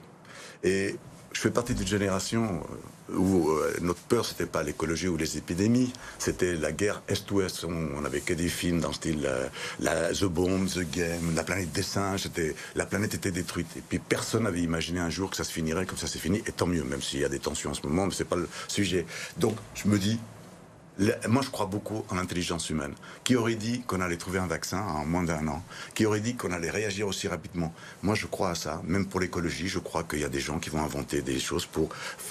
Et 0.62 0.96
je 1.36 1.40
fais 1.42 1.50
partie 1.50 1.74
d'une 1.74 1.86
génération 1.86 2.62
euh, 3.10 3.14
où 3.14 3.50
euh, 3.50 3.76
notre 3.82 4.00
peur, 4.00 4.24
c'était 4.24 4.46
pas 4.46 4.62
l'écologie 4.62 5.06
ou 5.06 5.18
les 5.18 5.36
épidémies, 5.36 5.92
c'était 6.18 6.54
la 6.54 6.72
guerre 6.72 7.02
Est-Ouest. 7.08 7.64
On, 7.64 8.00
n'avait 8.00 8.22
que 8.22 8.32
des 8.32 8.48
films 8.48 8.80
dans 8.80 8.88
le 8.88 8.94
style 8.94 9.26
euh, 9.26 10.12
The 10.14 10.24
Bomb, 10.24 10.66
The 10.66 10.90
Game, 10.90 11.34
La 11.34 11.44
planète 11.44 11.72
des 11.72 11.82
singes. 11.82 12.30
La 12.74 12.86
planète 12.86 13.12
était 13.12 13.32
détruite. 13.32 13.68
Et 13.76 13.82
puis 13.86 13.98
personne 13.98 14.44
n'avait 14.44 14.62
imaginé 14.62 14.98
un 14.98 15.10
jour 15.10 15.28
que 15.28 15.36
ça 15.36 15.44
se 15.44 15.52
finirait 15.52 15.84
comme 15.84 15.98
ça 15.98 16.06
s'est 16.06 16.18
fini. 16.18 16.42
Et 16.46 16.52
tant 16.52 16.66
mieux, 16.66 16.84
même 16.84 17.02
s'il 17.02 17.20
y 17.20 17.24
a 17.26 17.28
des 17.28 17.38
tensions 17.38 17.72
en 17.72 17.74
ce 17.74 17.86
moment, 17.86 18.06
mais 18.06 18.14
c'est 18.14 18.24
pas 18.24 18.36
le 18.36 18.48
sujet. 18.66 19.04
Donc 19.36 19.58
je 19.74 19.88
me 19.88 19.98
dis, 19.98 20.18
moi, 21.28 21.42
je 21.42 21.50
crois 21.50 21.66
beaucoup 21.66 22.04
en 22.08 22.14
l'intelligence 22.14 22.70
humaine. 22.70 22.94
Qui 23.22 23.36
aurait 23.36 23.54
dit 23.54 23.82
qu'on 23.82 24.00
allait 24.00 24.16
trouver 24.16 24.38
un 24.38 24.46
vaccin 24.46 24.80
en 24.80 25.04
moins 25.04 25.22
d'un 25.22 25.46
an? 25.48 25.62
Qui 25.94 26.06
aurait 26.06 26.20
dit 26.20 26.36
qu'on 26.36 26.52
allait 26.52 26.70
réagir 26.70 27.06
aussi 27.06 27.28
rapidement? 27.28 27.74
Moi, 28.02 28.14
je 28.14 28.26
crois 28.26 28.50
à 28.50 28.54
ça. 28.54 28.80
Même 28.84 29.06
pour 29.06 29.20
l'écologie, 29.20 29.68
je 29.68 29.78
crois 29.78 30.04
qu'il 30.04 30.20
y 30.20 30.24
a 30.24 30.28
des 30.30 30.40
gens 30.40 30.58
qui 30.58 30.70
vont 30.70 30.82
inventer 30.82 31.20
des 31.20 31.38
choses 31.38 31.66
pour 31.66 31.90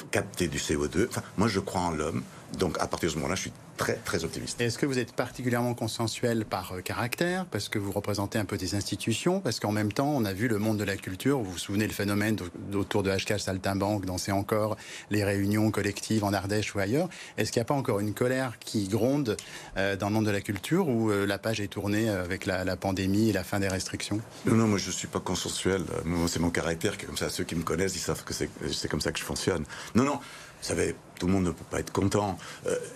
capter 0.09 0.47
du 0.47 0.57
CO2. 0.57 1.07
Enfin, 1.09 1.21
moi, 1.37 1.47
je 1.47 1.59
crois 1.59 1.81
en 1.81 1.91
l'homme. 1.91 2.23
Donc, 2.57 2.77
à 2.79 2.87
partir 2.87 3.09
de 3.09 3.13
ce 3.13 3.17
moment-là, 3.17 3.35
je 3.35 3.41
suis 3.41 3.51
très, 3.77 3.95
très 3.95 4.23
optimiste. 4.23 4.61
Est-ce 4.61 4.77
que 4.77 4.85
vous 4.85 4.99
êtes 4.99 5.11
particulièrement 5.11 5.73
consensuel 5.73 6.45
par 6.45 6.73
euh, 6.73 6.81
caractère? 6.81 7.45
Parce 7.45 7.69
que 7.69 7.79
vous 7.79 7.91
représentez 7.91 8.37
un 8.37 8.45
peu 8.45 8.57
des 8.57 8.75
institutions 8.75 9.41
Parce 9.41 9.59
qu'en 9.59 9.71
même 9.71 9.91
temps, 9.91 10.09
on 10.09 10.23
a 10.25 10.33
vu 10.33 10.47
le 10.47 10.57
monde 10.57 10.77
de 10.77 10.83
la 10.83 10.95
culture. 10.95 11.39
Vous 11.39 11.51
vous 11.51 11.57
souvenez 11.57 11.85
le 11.85 11.93
phénomène 11.93 12.37
autour 12.73 13.03
de 13.03 13.11
HK 13.11 13.39
Saltimbanque, 13.39 14.05
danser 14.05 14.31
encore, 14.31 14.77
les 15.11 15.23
réunions 15.23 15.71
collectives 15.71 16.23
en 16.23 16.33
Ardèche 16.33 16.75
ou 16.75 16.79
ailleurs. 16.79 17.09
Est-ce 17.37 17.51
qu'il 17.51 17.59
n'y 17.59 17.65
a 17.65 17.67
pas 17.67 17.73
encore 17.73 17.99
une 17.99 18.13
colère 18.13 18.57
qui 18.59 18.87
gronde 18.87 19.35
euh, 19.77 19.95
dans 19.95 20.07
le 20.07 20.13
monde 20.13 20.25
de 20.25 20.31
la 20.31 20.41
culture 20.41 20.87
où 20.87 21.11
euh, 21.11 21.25
la 21.25 21.37
page 21.37 21.59
est 21.59 21.67
tournée 21.67 22.09
avec 22.09 22.45
la, 22.45 22.75
pandémie 22.77 23.29
et 23.29 23.33
la 23.33 23.43
fin 23.43 23.59
des 23.59 23.67
restrictions? 23.67 24.21
Non, 24.45 24.55
non, 24.55 24.67
moi 24.67 24.77
je 24.77 24.87
ne 24.87 24.93
suis 24.93 25.07
pas 25.07 25.19
consensuel. 25.19 25.83
C'est 26.27 26.39
mon 26.39 26.49
caractère 26.49 26.97
qui 26.97 27.03
est 27.03 27.07
comme 27.07 27.17
ça. 27.17 27.29
Ceux 27.29 27.43
qui 27.43 27.55
me 27.55 27.63
connaissent, 27.63 27.95
ils 27.95 27.99
savent 27.99 28.23
que 28.23 28.33
c'est 28.33 28.87
comme 28.87 29.01
ça 29.01 29.11
que 29.11 29.19
je 29.19 29.23
fonctionne. 29.23 29.65
Non, 29.95 30.03
non. 30.03 30.19
Vous 30.65 30.69
savez, 30.69 30.95
tout 31.19 31.27
le 31.27 31.33
monde 31.33 31.43
ne 31.43 31.51
peut 31.51 31.63
pas 31.69 31.79
être 31.79 31.93
content. 31.93 32.39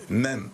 même 0.08 0.50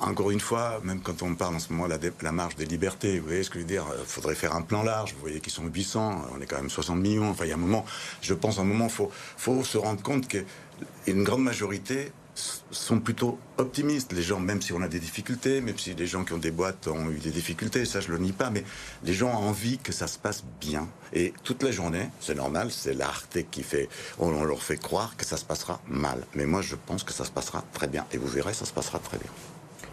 encore 0.00 0.30
une 0.30 0.40
fois, 0.40 0.80
même 0.84 1.00
quand 1.00 1.22
on 1.22 1.34
parle 1.34 1.56
en 1.56 1.58
ce 1.58 1.72
moment 1.72 1.88
de 1.88 2.12
la, 2.22 2.32
marge 2.32 2.54
des 2.54 2.64
libertés, 2.64 3.18
vous 3.18 3.26
voyez 3.26 3.42
ce 3.42 3.50
que 3.50 3.58
je 3.58 3.64
veux 3.64 3.68
dire 3.68 3.84
Il 3.96 4.00
euh, 4.00 4.04
faudrait 4.04 4.34
faire 4.34 4.54
un 4.54 4.62
plan 4.62 4.82
large. 4.82 5.14
Vous 5.14 5.20
voyez 5.20 5.40
qu'ils 5.40 5.52
sont 5.52 5.64
800, 5.64 6.26
on 6.36 6.40
est 6.40 6.46
quand 6.46 6.56
même 6.58 6.70
60 6.70 6.98
millions. 6.98 7.30
Enfin, 7.30 7.44
il 7.44 7.48
y 7.48 7.52
a 7.52 7.54
un 7.54 7.58
moment, 7.58 7.84
je 8.20 8.34
pense, 8.34 8.58
un 8.58 8.64
moment, 8.64 8.86
il 8.86 8.92
faut, 8.92 9.10
faut 9.36 9.64
se 9.64 9.78
rendre 9.78 10.02
compte 10.02 10.28
qu'une 10.28 11.24
grande 11.24 11.42
majorité 11.42 12.12
sont 12.34 13.00
plutôt 13.00 13.38
optimistes. 13.58 14.12
Les 14.12 14.22
gens, 14.22 14.40
même 14.40 14.60
si 14.60 14.72
on 14.72 14.82
a 14.82 14.88
des 14.88 15.00
difficultés, 15.00 15.60
même 15.60 15.78
si 15.78 15.94
les 15.94 16.06
gens 16.06 16.24
qui 16.24 16.32
ont 16.32 16.38
des 16.38 16.50
boîtes 16.50 16.88
ont 16.88 17.10
eu 17.10 17.18
des 17.18 17.30
difficultés, 17.30 17.84
ça 17.84 18.00
je 18.00 18.10
le 18.10 18.18
nie 18.18 18.32
pas, 18.32 18.50
mais 18.50 18.64
les 19.04 19.14
gens 19.14 19.30
ont 19.30 19.48
envie 19.48 19.78
que 19.78 19.92
ça 19.92 20.06
se 20.06 20.18
passe 20.18 20.44
bien. 20.60 20.88
Et 21.12 21.32
toute 21.44 21.62
la 21.62 21.70
journée, 21.70 22.08
c'est 22.20 22.34
normal, 22.34 22.70
c'est 22.70 22.94
l'arté 22.94 23.46
qui 23.50 23.62
fait, 23.62 23.88
on 24.18 24.42
leur 24.44 24.62
fait 24.62 24.76
croire 24.76 25.16
que 25.16 25.24
ça 25.24 25.36
se 25.36 25.44
passera 25.44 25.80
mal. 25.88 26.26
Mais 26.34 26.46
moi 26.46 26.62
je 26.62 26.74
pense 26.74 27.04
que 27.04 27.12
ça 27.12 27.24
se 27.24 27.30
passera 27.30 27.64
très 27.72 27.86
bien. 27.86 28.06
Et 28.12 28.18
vous 28.18 28.28
verrez, 28.28 28.54
ça 28.54 28.64
se 28.64 28.72
passera 28.72 28.98
très 28.98 29.18
bien. 29.18 29.30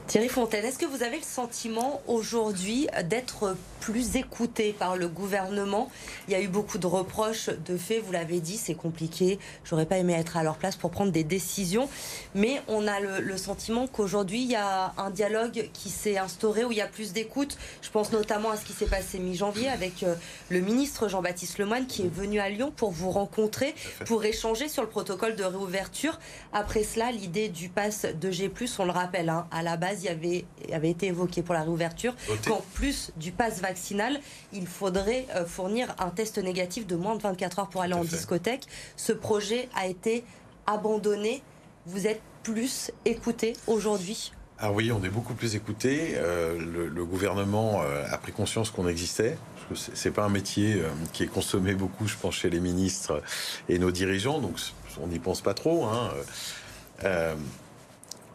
Thierry 0.08 0.28
Fontaine, 0.28 0.66
est-ce 0.66 0.78
que 0.78 0.86
vous 0.86 1.04
avez 1.04 1.18
le 1.18 1.24
sentiment 1.24 2.02
aujourd'hui 2.06 2.88
d'être 3.06 3.56
plus 3.80 4.18
écouté 4.18 4.76
par 4.78 4.98
le 4.98 5.08
gouvernement? 5.08 5.90
Il 6.28 6.34
y 6.34 6.36
a 6.36 6.42
eu 6.42 6.50
beaucoup 6.50 6.78
de 6.78 6.88
reproches 6.88 7.50
de 7.50 7.78
fait, 7.78 8.00
vous 8.00 8.12
l'avez 8.12 8.42
dit, 8.42 8.58
c'est 8.58 8.74
compliqué. 8.74 9.40
J'aurais 9.64 9.86
pas 9.86 9.98
aimé 9.98 10.14
être 10.14 10.36
à 10.36 10.44
leur 10.44 10.58
place 10.58 10.76
pour 10.76 10.92
prendre 10.92 11.12
des 11.12 11.24
décisions, 11.24 11.88
mais 12.36 12.62
on 12.68 12.88
a 12.88 13.00
le, 13.00 13.38
sentiment 13.38 13.88
qu'aujourd'hui 13.88 14.42
il 14.42 14.52
y 14.52 14.56
a 14.56 14.94
un 14.98 15.10
dialogue 15.10 15.70
qui 15.74 15.90
s'est 15.90 16.18
instauré 16.18 16.66
où 16.66 16.72
il 16.72 16.78
y 16.78 16.82
a 16.82 16.88
plus 16.88 17.14
d'écoute. 17.14 17.58
Je 17.82 17.90
pense 17.90 18.12
notamment 18.12 18.52
à 18.52 18.58
ce 18.58 18.66
qui 18.66 18.74
s'est 18.74 18.88
passé 18.88 19.18
mi-janvier 19.18 19.70
avec 19.70 20.04
euh, 20.04 20.16
le 20.50 20.60
ministre 20.60 21.08
Jean-Baptiste 21.08 21.58
Lemoyne 21.58 21.88
qui 21.88 22.04
est 22.04 22.14
venu 22.14 22.40
à 22.40 22.50
Lyon 22.50 22.74
pour 22.76 22.92
vous 22.92 23.12
rencontrer, 23.12 23.74
pour 24.06 24.24
échanger 24.26 24.68
sur 24.68 24.84
le 24.84 24.90
protocole 24.90 25.36
de 25.36 25.44
réouverture. 25.44 26.20
Après 26.54 26.84
cela, 26.84 27.12
l'idée 27.12 27.50
du 27.50 27.70
pass 27.70 28.06
de 28.06 28.30
G+, 28.32 28.52
on 28.80 28.86
le 28.86 28.92
rappelle, 28.92 29.30
hein, 29.30 29.48
à 29.52 29.64
la 29.64 29.78
base, 29.78 29.91
il 30.00 30.06
y 30.06 30.10
avait, 30.10 30.46
avait 30.72 30.90
été 30.90 31.08
évoqué 31.08 31.42
pour 31.42 31.54
la 31.54 31.64
réouverture 31.64 32.16
qu'en 32.48 32.62
plus 32.74 33.12
du 33.18 33.32
pass 33.32 33.62
vaccinal, 33.62 34.20
il 34.54 34.68
faudrait 34.68 35.26
euh, 35.36 35.46
fournir 35.46 35.94
un 36.00 36.10
test 36.10 36.38
négatif 36.38 36.88
de 36.88 36.96
moins 36.96 37.16
de 37.16 37.22
24 37.22 37.60
heures 37.60 37.70
pour 37.70 37.82
aller 37.82 37.94
en 37.94 38.04
discothèque. 38.04 38.66
Ce 38.96 39.14
projet 39.14 39.70
a 39.76 39.88
été 39.88 40.24
abandonné. 40.68 41.42
Vous 41.86 42.08
êtes 42.08 42.22
plus 42.44 42.92
écouté 43.06 43.54
aujourd'hui? 43.68 44.32
Ah 44.60 44.72
oui, 44.72 44.92
on 44.92 45.04
est 45.04 45.10
beaucoup 45.10 45.34
plus 45.34 45.56
écouté. 45.56 46.14
Euh, 46.16 46.58
le, 46.90 47.06
gouvernement 47.06 47.82
euh, 47.82 48.06
a 48.12 48.18
pris 48.18 48.32
conscience 48.32 48.70
qu'on 48.70 48.88
existait. 48.88 49.38
C'est 49.74 50.12
pas 50.12 50.26
un 50.26 50.30
métier 50.30 50.84
qui 51.14 51.24
est 51.24 51.28
consommé 51.28 51.74
beaucoup, 51.74 52.06
je 52.06 52.18
pense, 52.18 52.36
chez 52.36 52.50
les 52.50 52.60
ministres 52.60 53.24
et 53.70 53.80
nos 53.80 53.90
dirigeants, 53.90 54.40
donc 54.40 54.60
on 55.02 55.08
n'y 55.08 55.18
pense 55.18 55.40
pas 55.40 55.54
trop. 55.54 55.86
Hein. 55.86 56.10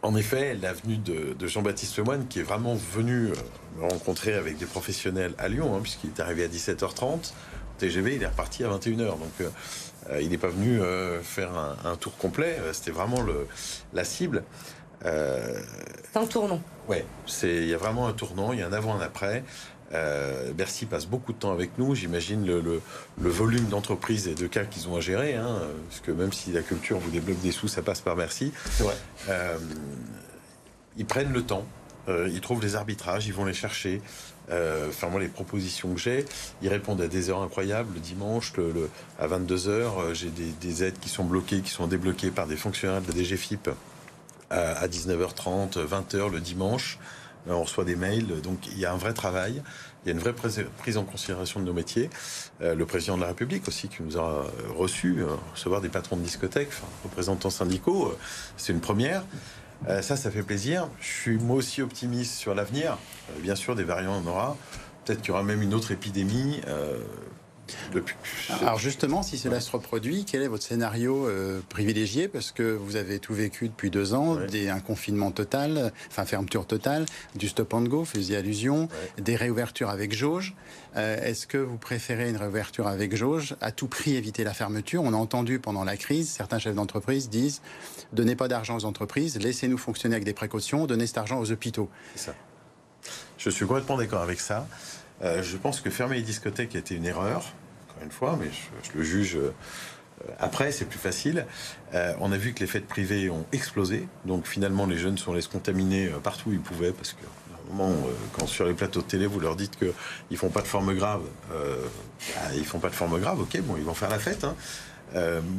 En 0.03 0.15
effet, 0.15 0.55
l'avenue 0.61 0.97
de, 0.97 1.33
de 1.33 1.47
Jean-Baptiste 1.47 1.97
Lemoyne, 1.97 2.27
qui 2.27 2.39
est 2.39 2.43
vraiment 2.43 2.75
venu 2.75 3.27
euh, 3.27 3.33
me 3.77 3.89
rencontrer 3.89 4.35
avec 4.35 4.57
des 4.57 4.65
professionnels 4.65 5.33
à 5.39 5.47
Lyon, 5.47 5.75
hein, 5.75 5.79
puisqu'il 5.81 6.11
est 6.11 6.19
arrivé 6.19 6.43
à 6.43 6.47
17h30, 6.47 7.33
TGV, 7.79 8.15
il 8.15 8.23
est 8.23 8.27
reparti 8.27 8.63
à 8.63 8.69
21h. 8.69 8.97
Donc, 8.97 9.21
euh, 9.41 9.49
euh, 10.11 10.21
il 10.21 10.29
n'est 10.29 10.37
pas 10.37 10.49
venu 10.49 10.79
faire 11.23 11.51
un, 11.83 11.95
tour 11.97 12.15
complet. 12.17 12.57
C'était 12.71 12.91
vraiment 12.91 13.21
le, 13.21 13.47
la 13.93 14.03
cible. 14.03 14.43
C'est 15.03 16.15
un 16.15 16.25
tournant. 16.25 16.61
Ouais, 16.87 17.05
il 17.43 17.67
y 17.67 17.73
a 17.73 17.77
vraiment 17.77 18.07
un 18.07 18.13
tournant. 18.13 18.53
Il 18.53 18.59
y 18.59 18.61
a 18.61 18.67
un 18.67 18.73
avant, 18.73 18.95
un 18.95 19.01
après. 19.01 19.43
Euh, 19.93 20.51
Bercy 20.51 20.85
passe 20.85 21.05
beaucoup 21.05 21.33
de 21.33 21.37
temps 21.37 21.51
avec 21.51 21.77
nous. 21.77 21.95
J'imagine 21.95 22.45
le, 22.45 22.81
volume 23.17 23.65
d'entreprises 23.65 24.27
et 24.27 24.35
de 24.35 24.47
cas 24.47 24.65
qu'ils 24.65 24.87
ont 24.87 24.95
à 24.95 25.01
gérer. 25.01 25.35
Hein, 25.35 25.59
parce 25.89 26.01
que 26.01 26.11
même 26.11 26.33
si 26.33 26.51
la 26.51 26.61
culture 26.61 26.99
vous 26.99 27.11
débloque 27.11 27.39
des 27.39 27.51
sous, 27.51 27.67
ça 27.67 27.81
passe 27.81 28.01
par 28.01 28.15
Bercy. 28.15 28.51
Euh, 29.29 29.57
ils 30.97 31.05
prennent 31.05 31.33
le 31.33 31.43
temps. 31.43 31.65
Euh, 32.09 32.29
ils 32.31 32.41
trouvent 32.41 32.61
les 32.61 32.75
arbitrages, 32.75 33.27
ils 33.27 33.33
vont 33.33 33.45
les 33.45 33.53
chercher. 33.53 34.01
enfin, 34.49 35.09
moi, 35.09 35.19
les 35.19 35.27
propositions 35.27 35.93
que 35.93 35.99
j'ai, 35.99 36.25
ils 36.61 36.69
répondent 36.69 37.01
à 37.01 37.07
des 37.07 37.29
heures 37.29 37.41
incroyables. 37.41 37.93
Le 37.93 37.99
dimanche, 37.99 38.53
le, 38.57 38.89
à 39.19 39.27
22h, 39.27 40.13
j'ai 40.13 40.29
des, 40.29 40.83
aides 40.83 40.99
qui 40.99 41.09
sont 41.09 41.25
bloquées, 41.25 41.61
qui 41.61 41.71
sont 41.71 41.87
débloquées 41.87 42.31
par 42.31 42.47
des 42.47 42.57
fonctionnaires 42.57 43.01
de 43.01 43.11
la 43.11 43.23
DGFIP 43.23 43.69
à 44.49 44.87
19h30, 44.87 45.77
20h 45.77 46.31
le 46.31 46.39
dimanche. 46.39 46.97
Euh, 47.47 47.53
on 47.53 47.63
reçoit 47.63 47.85
des 47.85 47.95
mails, 47.95 48.41
donc 48.41 48.67
il 48.67 48.79
y 48.79 48.85
a 48.85 48.93
un 48.93 48.97
vrai 48.97 49.13
travail, 49.13 49.61
il 50.03 50.07
y 50.07 50.11
a 50.11 50.13
une 50.13 50.19
vraie 50.19 50.33
prise 50.33 50.97
en 50.97 51.03
considération 51.03 51.59
de 51.59 51.65
nos 51.65 51.73
métiers. 51.73 52.09
Euh, 52.61 52.75
le 52.75 52.85
président 52.85 53.15
de 53.15 53.21
la 53.21 53.27
République 53.27 53.67
aussi 53.67 53.87
qui 53.87 54.03
nous 54.03 54.17
a 54.17 54.21
euh, 54.21 54.43
reçus, 54.75 55.23
recevoir 55.53 55.81
des 55.81 55.89
patrons 55.89 56.17
de 56.17 56.23
discothèques, 56.23 56.71
représentants 57.03 57.49
syndicaux, 57.49 58.15
c'est 58.57 58.73
une 58.73 58.81
première. 58.81 59.23
ça, 60.01 60.15
ça 60.15 60.31
fait 60.31 60.43
plaisir. 60.43 60.89
Je 60.99 61.07
suis 61.07 61.37
moi 61.37 61.57
aussi 61.57 61.81
optimiste 61.81 62.33
sur 62.33 62.55
l'avenir. 62.55 62.97
bien 63.41 63.55
sûr, 63.55 63.75
des 63.75 63.83
variants, 63.83 64.21
on 64.23 64.27
aura. 64.27 64.57
Peut-être 65.05 65.21
qu'il 65.21 65.29
y 65.29 65.31
aura 65.31 65.43
même 65.43 65.61
une 65.61 65.73
autre 65.73 65.91
épidémie. 65.91 66.61
Depuis. 67.93 68.15
Alors 68.61 68.79
justement, 68.79 69.23
si 69.23 69.37
cela 69.37 69.59
se 69.59 69.71
reproduit, 69.71 70.25
quel 70.25 70.41
est 70.41 70.47
votre 70.47 70.63
scénario 70.63 71.27
euh, 71.27 71.59
privilégié? 71.69 72.27
Parce 72.27 72.51
que 72.51 72.63
vous 72.63 72.95
avez 72.95 73.19
tout 73.19 73.33
vécu 73.33 73.67
depuis 73.67 73.89
deux 73.89 74.13
ans, 74.13 74.35
des, 74.35 74.69
un 74.69 74.79
confinement 74.79 75.31
total, 75.31 75.91
enfin 76.09 76.25
fermeture 76.25 76.65
totale, 76.65 77.05
du 77.35 77.47
stop 77.47 77.73
and 77.73 77.83
go, 77.83 78.05
faisiez 78.05 78.37
allusion, 78.37 78.89
des 79.17 79.35
réouvertures 79.35 79.89
avec 79.89 80.13
jauge. 80.13 80.55
Euh, 80.95 81.21
Est-ce 81.21 81.47
que 81.47 81.57
vous 81.57 81.77
préférez 81.77 82.29
une 82.29 82.37
réouverture 82.37 82.87
avec 82.87 83.15
jauge? 83.15 83.55
À 83.61 83.71
tout 83.71 83.87
prix 83.87 84.15
éviter 84.15 84.43
la 84.43 84.53
fermeture. 84.53 85.03
On 85.03 85.13
a 85.13 85.17
entendu 85.17 85.59
pendant 85.59 85.83
la 85.83 85.97
crise, 85.97 86.29
certains 86.29 86.59
chefs 86.59 86.75
d'entreprise 86.75 87.29
disent 87.29 87.61
donnez 88.13 88.35
pas 88.35 88.47
d'argent 88.47 88.77
aux 88.77 88.85
entreprises, 88.85 89.37
laissez-nous 89.37 89.77
fonctionner 89.77 90.15
avec 90.15 90.25
des 90.25 90.33
précautions, 90.33 90.85
donnez 90.85 91.07
cet 91.07 91.17
argent 91.17 91.39
aux 91.39 91.51
hôpitaux. 91.51 91.89
Ça. 92.15 92.33
Je 93.37 93.49
suis 93.49 93.65
complètement 93.65 93.97
d'accord 93.97 94.21
avec 94.21 94.39
ça. 94.39 94.67
Euh, 95.21 95.41
je 95.41 95.57
pense 95.57 95.81
que 95.81 95.89
fermer 95.89 96.17
les 96.17 96.21
discothèques 96.21 96.75
a 96.75 96.79
été 96.79 96.95
une 96.95 97.05
erreur, 97.05 97.53
encore 97.89 98.03
une 98.03 98.11
fois, 98.11 98.37
mais 98.39 98.49
je, 98.83 98.97
le 98.97 99.03
juge 99.03 99.35
euh, 99.35 99.51
après, 100.39 100.71
c'est 100.71 100.85
plus 100.85 100.99
facile. 100.99 101.45
Euh, 101.93 102.13
on 102.19 102.31
a 102.31 102.37
vu 102.37 102.53
que 102.53 102.59
les 102.59 102.67
fêtes 102.67 102.87
privées 102.87 103.29
ont 103.29 103.45
explosé, 103.51 104.07
donc 104.25 104.47
finalement 104.47 104.85
les 104.85 104.97
jeunes 104.97 105.17
sont 105.17 105.39
se 105.39 105.47
contaminer 105.47 106.09
partout 106.23 106.49
où 106.49 106.53
ils 106.53 106.59
pouvaient, 106.59 106.91
parce 106.91 107.13
que 107.13 107.23
moment, 107.69 107.93
quand 108.31 108.47
sur 108.47 108.65
les 108.65 108.73
plateaux 108.73 109.01
de 109.01 109.07
télé 109.07 109.25
vous 109.25 109.41
leur 109.41 109.57
dites 109.57 109.77
qu'ils 109.77 110.37
font 110.37 110.49
pas 110.49 110.61
de 110.61 110.67
forme 110.67 110.95
grave, 110.95 111.21
euh, 111.51 111.75
bah, 112.35 112.41
ils 112.55 112.65
font 112.65 112.79
pas 112.79 112.89
de 112.89 112.95
forme 112.95 113.19
grave, 113.19 113.41
ok, 113.41 113.59
bon, 113.61 113.75
ils 113.77 113.83
vont 113.83 113.93
faire 113.93 114.09
la 114.09 114.19
fête. 114.19 114.43
Hein. 114.43 114.55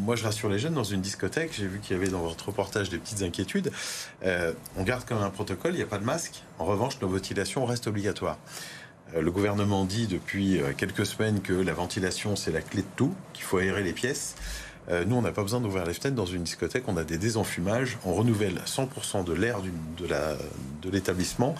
Moi, 0.05 0.15
je 0.15 0.25
rassure 0.25 0.51
les 0.51 0.59
jeunes 0.59 0.75
dans 0.75 0.85
une 0.85 1.01
discothèque. 1.01 1.53
J'ai 1.57 1.67
vu 1.67 1.81
qu'il 1.81 1.97
y 1.97 1.99
avait 1.99 2.11
dans 2.11 2.21
votre 2.21 2.49
reportage 2.49 2.91
des 2.91 2.99
petites 2.99 3.23
inquiétudes. 3.23 3.73
On 4.23 4.83
garde 4.83 5.05
quand 5.09 5.15
même 5.15 5.25
un 5.25 5.31
protocole, 5.31 5.73
il 5.73 5.79
n'y 5.79 5.83
a 5.83 5.87
pas 5.87 5.99
de 5.99 6.05
masque. 6.05 6.43
En 6.59 6.67
revanche, 6.67 7.01
nos 7.01 7.09
ventilations 7.09 7.65
restent 7.65 7.87
obligatoires. 7.87 8.37
Euh, 9.15 9.23
le 9.23 9.31
gouvernement 9.31 9.85
dit 9.85 10.07
depuis 10.07 10.61
euh, 10.61 10.73
quelques 10.77 11.07
semaines 11.07 11.41
que 11.41 11.53
la 11.53 11.73
ventilation, 11.73 12.37
c'est 12.37 12.53
la 12.53 12.61
clé 12.61 12.83
de 12.83 12.87
tout, 12.97 13.15
qu'il 13.33 13.45
faut 13.45 13.59
aérer 13.59 13.83
les 13.83 13.93
pièces. 13.93 14.35
Euh, 14.91 15.05
nous, 15.05 15.17
on 15.17 15.23
n'a 15.23 15.33
pas 15.33 15.43
besoin 15.43 15.61
d'ouvrir 15.61 15.85
les 15.85 15.93
fenêtres 15.93 16.17
dans 16.17 16.25
une 16.27 16.43
discothèque. 16.45 16.85
On 16.89 16.97
a 16.97 17.05
des 17.05 17.19
désenfumages. 17.19 17.99
On 18.05 18.15
renouvelle 18.15 18.61
100% 18.65 19.23
de 19.25 19.33
l'air 19.35 19.59
de 19.99 20.07
la- 20.07 20.37
de 20.83 20.91
l'établissement 20.91 21.55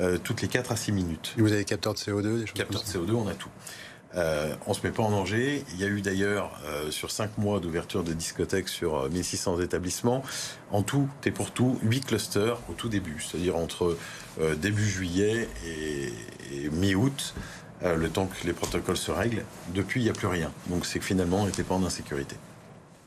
euh, 0.00 0.16
toutes 0.22 0.40
les 0.40 0.48
4 0.48 0.72
à 0.72 0.76
6 0.76 0.92
minutes. 0.92 1.34
Et 1.36 1.42
vous 1.42 1.52
avez 1.52 1.64
capteur 1.66 1.92
de 1.92 1.98
CO2, 1.98 2.22
des 2.40 2.46
choses 2.46 2.54
Capteur 2.54 2.82
de 2.82 2.86
CO2, 2.88 3.12
on 3.14 3.28
a 3.28 3.34
tout. 3.34 3.50
Euh, 4.16 4.54
on 4.66 4.74
se 4.74 4.84
met 4.84 4.92
pas 4.92 5.02
en 5.04 5.10
danger. 5.10 5.64
Il 5.72 5.80
y 5.80 5.84
a 5.84 5.86
eu 5.86 6.00
d'ailleurs 6.00 6.58
euh, 6.66 6.90
sur 6.90 7.10
5 7.10 7.38
mois 7.38 7.60
d'ouverture 7.60 8.02
de 8.02 8.12
discothèques 8.12 8.68
sur 8.68 8.96
euh, 8.96 9.08
1600 9.08 9.60
établissements, 9.60 10.22
en 10.72 10.82
tout 10.82 11.08
et 11.24 11.30
pour 11.30 11.52
tout, 11.52 11.78
8 11.82 12.06
clusters 12.06 12.58
au 12.68 12.72
tout 12.72 12.88
début, 12.88 13.20
c'est-à-dire 13.20 13.56
entre 13.56 13.96
euh, 14.40 14.54
début 14.56 14.88
juillet 14.88 15.48
et, 15.64 16.12
et 16.52 16.70
mi-août, 16.70 17.34
euh, 17.82 17.96
le 17.96 18.10
temps 18.10 18.26
que 18.26 18.46
les 18.46 18.52
protocoles 18.52 18.96
se 18.96 19.12
règlent. 19.12 19.44
Depuis, 19.74 20.00
il 20.00 20.04
n'y 20.04 20.10
a 20.10 20.14
plus 20.14 20.26
rien. 20.26 20.52
Donc 20.66 20.86
c'est 20.86 20.98
que 20.98 21.04
finalement, 21.04 21.42
on 21.42 21.46
n'était 21.46 21.62
pas 21.62 21.74
en 21.76 21.84
insécurité. 21.84 22.36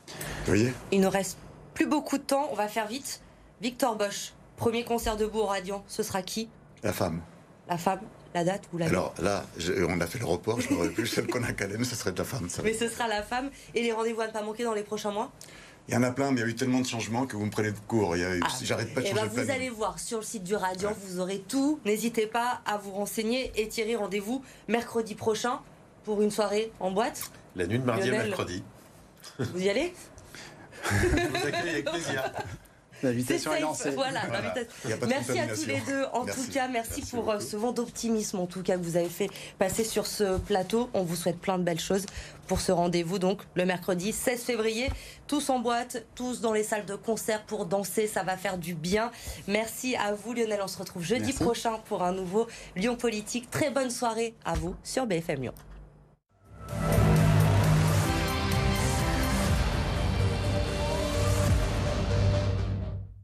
Vous 0.08 0.14
voyez? 0.46 0.72
Il 0.90 1.00
ne 1.00 1.06
reste 1.06 1.38
plus 1.74 1.86
beaucoup 1.86 2.18
de 2.18 2.22
temps, 2.22 2.48
on 2.50 2.54
va 2.54 2.68
faire 2.68 2.86
vite. 2.86 3.20
Victor 3.60 3.96
Bosch, 3.96 4.32
premier 4.56 4.84
concert 4.84 5.16
debout 5.16 5.40
au 5.40 5.46
Radiant, 5.46 5.84
ce 5.86 6.02
sera 6.02 6.22
qui? 6.22 6.48
La 6.82 6.92
femme. 6.92 7.20
La 7.68 7.78
femme 7.78 8.00
La 8.34 8.42
date 8.44 8.62
Vous 8.72 8.78
l'avez 8.78 8.90
Alors 8.90 9.14
là, 9.22 9.44
je- 9.56 9.72
on 9.84 10.00
a 10.00 10.06
fait 10.06 10.18
le 10.18 10.24
report, 10.26 10.60
je 10.60 10.72
n'aurais 10.72 10.88
plus 10.90 11.06
celle 11.06 11.26
qu'on 11.28 11.42
a 11.44 11.52
calée, 11.52 11.76
mais 11.78 11.84
ce 11.84 11.94
serait 11.94 12.10
de 12.12 12.18
la 12.18 12.24
femme. 12.24 12.48
Ça. 12.48 12.62
Mais 12.62 12.74
ce 12.74 12.88
sera 12.88 13.06
la 13.06 13.22
femme. 13.22 13.50
Et 13.74 13.82
les 13.82 13.92
rendez-vous 13.92 14.20
à 14.22 14.26
ne 14.26 14.32
pas 14.32 14.42
manquer 14.42 14.64
dans 14.64 14.74
les 14.74 14.82
prochains 14.82 15.12
mois? 15.12 15.30
Il 15.86 15.94
y 15.94 15.96
en 15.96 16.02
a 16.02 16.10
plein, 16.10 16.30
mais 16.32 16.40
il 16.40 16.44
y 16.44 16.46
a 16.46 16.48
eu 16.50 16.54
tellement 16.54 16.80
de 16.80 16.86
changements 16.86 17.26
que 17.26 17.36
vous 17.36 17.44
me 17.44 17.50
prenez 17.50 17.70
de 17.70 17.78
court. 17.86 18.16
Il 18.16 18.22
y 18.22 18.24
a 18.24 18.34
eu- 18.34 18.40
Ah. 18.44 18.48
J'arrête 18.62 18.92
pas 18.94 19.02
de 19.02 19.06
Eh 19.06 19.10
changer 19.10 19.20
ben, 19.28 19.34
de 19.36 19.40
vous 19.44 19.50
allez 19.50 19.68
voir 19.70 19.98
sur 20.00 20.18
le 20.18 20.24
site 20.24 20.42
du 20.42 20.56
Radiant, 20.56 20.92
vous 21.06 21.20
aurez 21.20 21.40
tout. 21.46 21.78
N'hésitez 21.84 22.26
pas 22.26 22.60
à 22.66 22.76
vous 22.78 22.90
renseigner. 22.92 23.52
Et 23.56 23.68
Thierry, 23.68 23.94
rendez-vous 23.94 24.42
mercredi 24.66 25.14
prochain 25.14 25.60
pour 26.04 26.20
une 26.22 26.30
soirée 26.30 26.72
en 26.80 26.90
boîte. 26.90 27.30
La 27.54 27.66
nuit 27.66 27.78
de 27.78 27.84
mardi 27.84 28.08
Lionel. 28.08 28.20
à 28.20 28.24
mercredi. 28.28 28.64
Vous 29.38 29.62
y 29.62 29.68
allez? 29.70 29.92
Je 30.90 30.96
vous 31.06 31.46
accueille 31.46 31.70
avec 31.70 31.84
plaisir. 31.84 32.32
L'invitation 33.04 33.52
est 33.54 33.60
lancée. 33.60 33.90
voilà. 33.90 34.22
Voilà. 34.26 34.54
Merci 35.06 35.38
à 35.38 35.46
tous 35.48 35.66
les 35.66 35.80
deux. 35.80 36.04
En 36.12 36.24
Merci. 36.24 36.46
tout 36.46 36.52
cas, 36.52 36.68
merci, 36.68 36.90
Merci 36.98 37.10
pour 37.16 37.30
euh, 37.30 37.34
beaucoup. 37.34 37.46
ce 37.50 37.56
vent 37.56 37.72
d'optimisme, 37.72 38.38
en 38.40 38.46
tout 38.46 38.62
cas, 38.62 38.76
que 38.76 38.82
vous 38.82 38.96
avez 38.96 39.08
fait 39.08 39.28
passer 39.58 39.84
sur 39.84 40.06
ce 40.06 40.38
plateau. 40.38 40.88
On 40.94 41.02
vous 41.02 41.16
souhaite 41.16 41.38
plein 41.38 41.58
de 41.58 41.62
belles 41.64 41.80
choses 41.80 42.06
pour 42.46 42.60
ce 42.60 42.72
rendez-vous, 42.72 43.18
donc 43.18 43.40
le 43.54 43.64
mercredi 43.64 44.12
16 44.12 44.42
février. 44.42 44.90
Tous 45.26 45.48
en 45.50 45.58
boîte, 45.60 46.04
tous 46.14 46.40
dans 46.40 46.52
les 46.52 46.62
salles 46.62 46.84
de 46.86 46.94
concert 46.94 47.42
pour 47.42 47.66
danser. 47.66 48.06
Ça 48.06 48.22
va 48.22 48.36
faire 48.36 48.58
du 48.58 48.74
bien. 48.74 49.10
Merci 49.48 49.96
à 49.96 50.12
vous, 50.12 50.32
Lionel. 50.34 50.60
On 50.62 50.68
se 50.68 50.78
retrouve 50.78 51.02
jeudi 51.02 51.26
Merci. 51.26 51.42
prochain 51.44 51.78
pour 51.86 52.02
un 52.02 52.12
nouveau 52.12 52.46
Lyon 52.76 52.96
Politique. 52.96 53.50
Très 53.50 53.70
bonne 53.70 53.90
soirée 53.90 54.34
à 54.44 54.54
vous 54.54 54.74
sur 54.82 55.06
BFM 55.06 55.42
Lyon. 55.42 55.54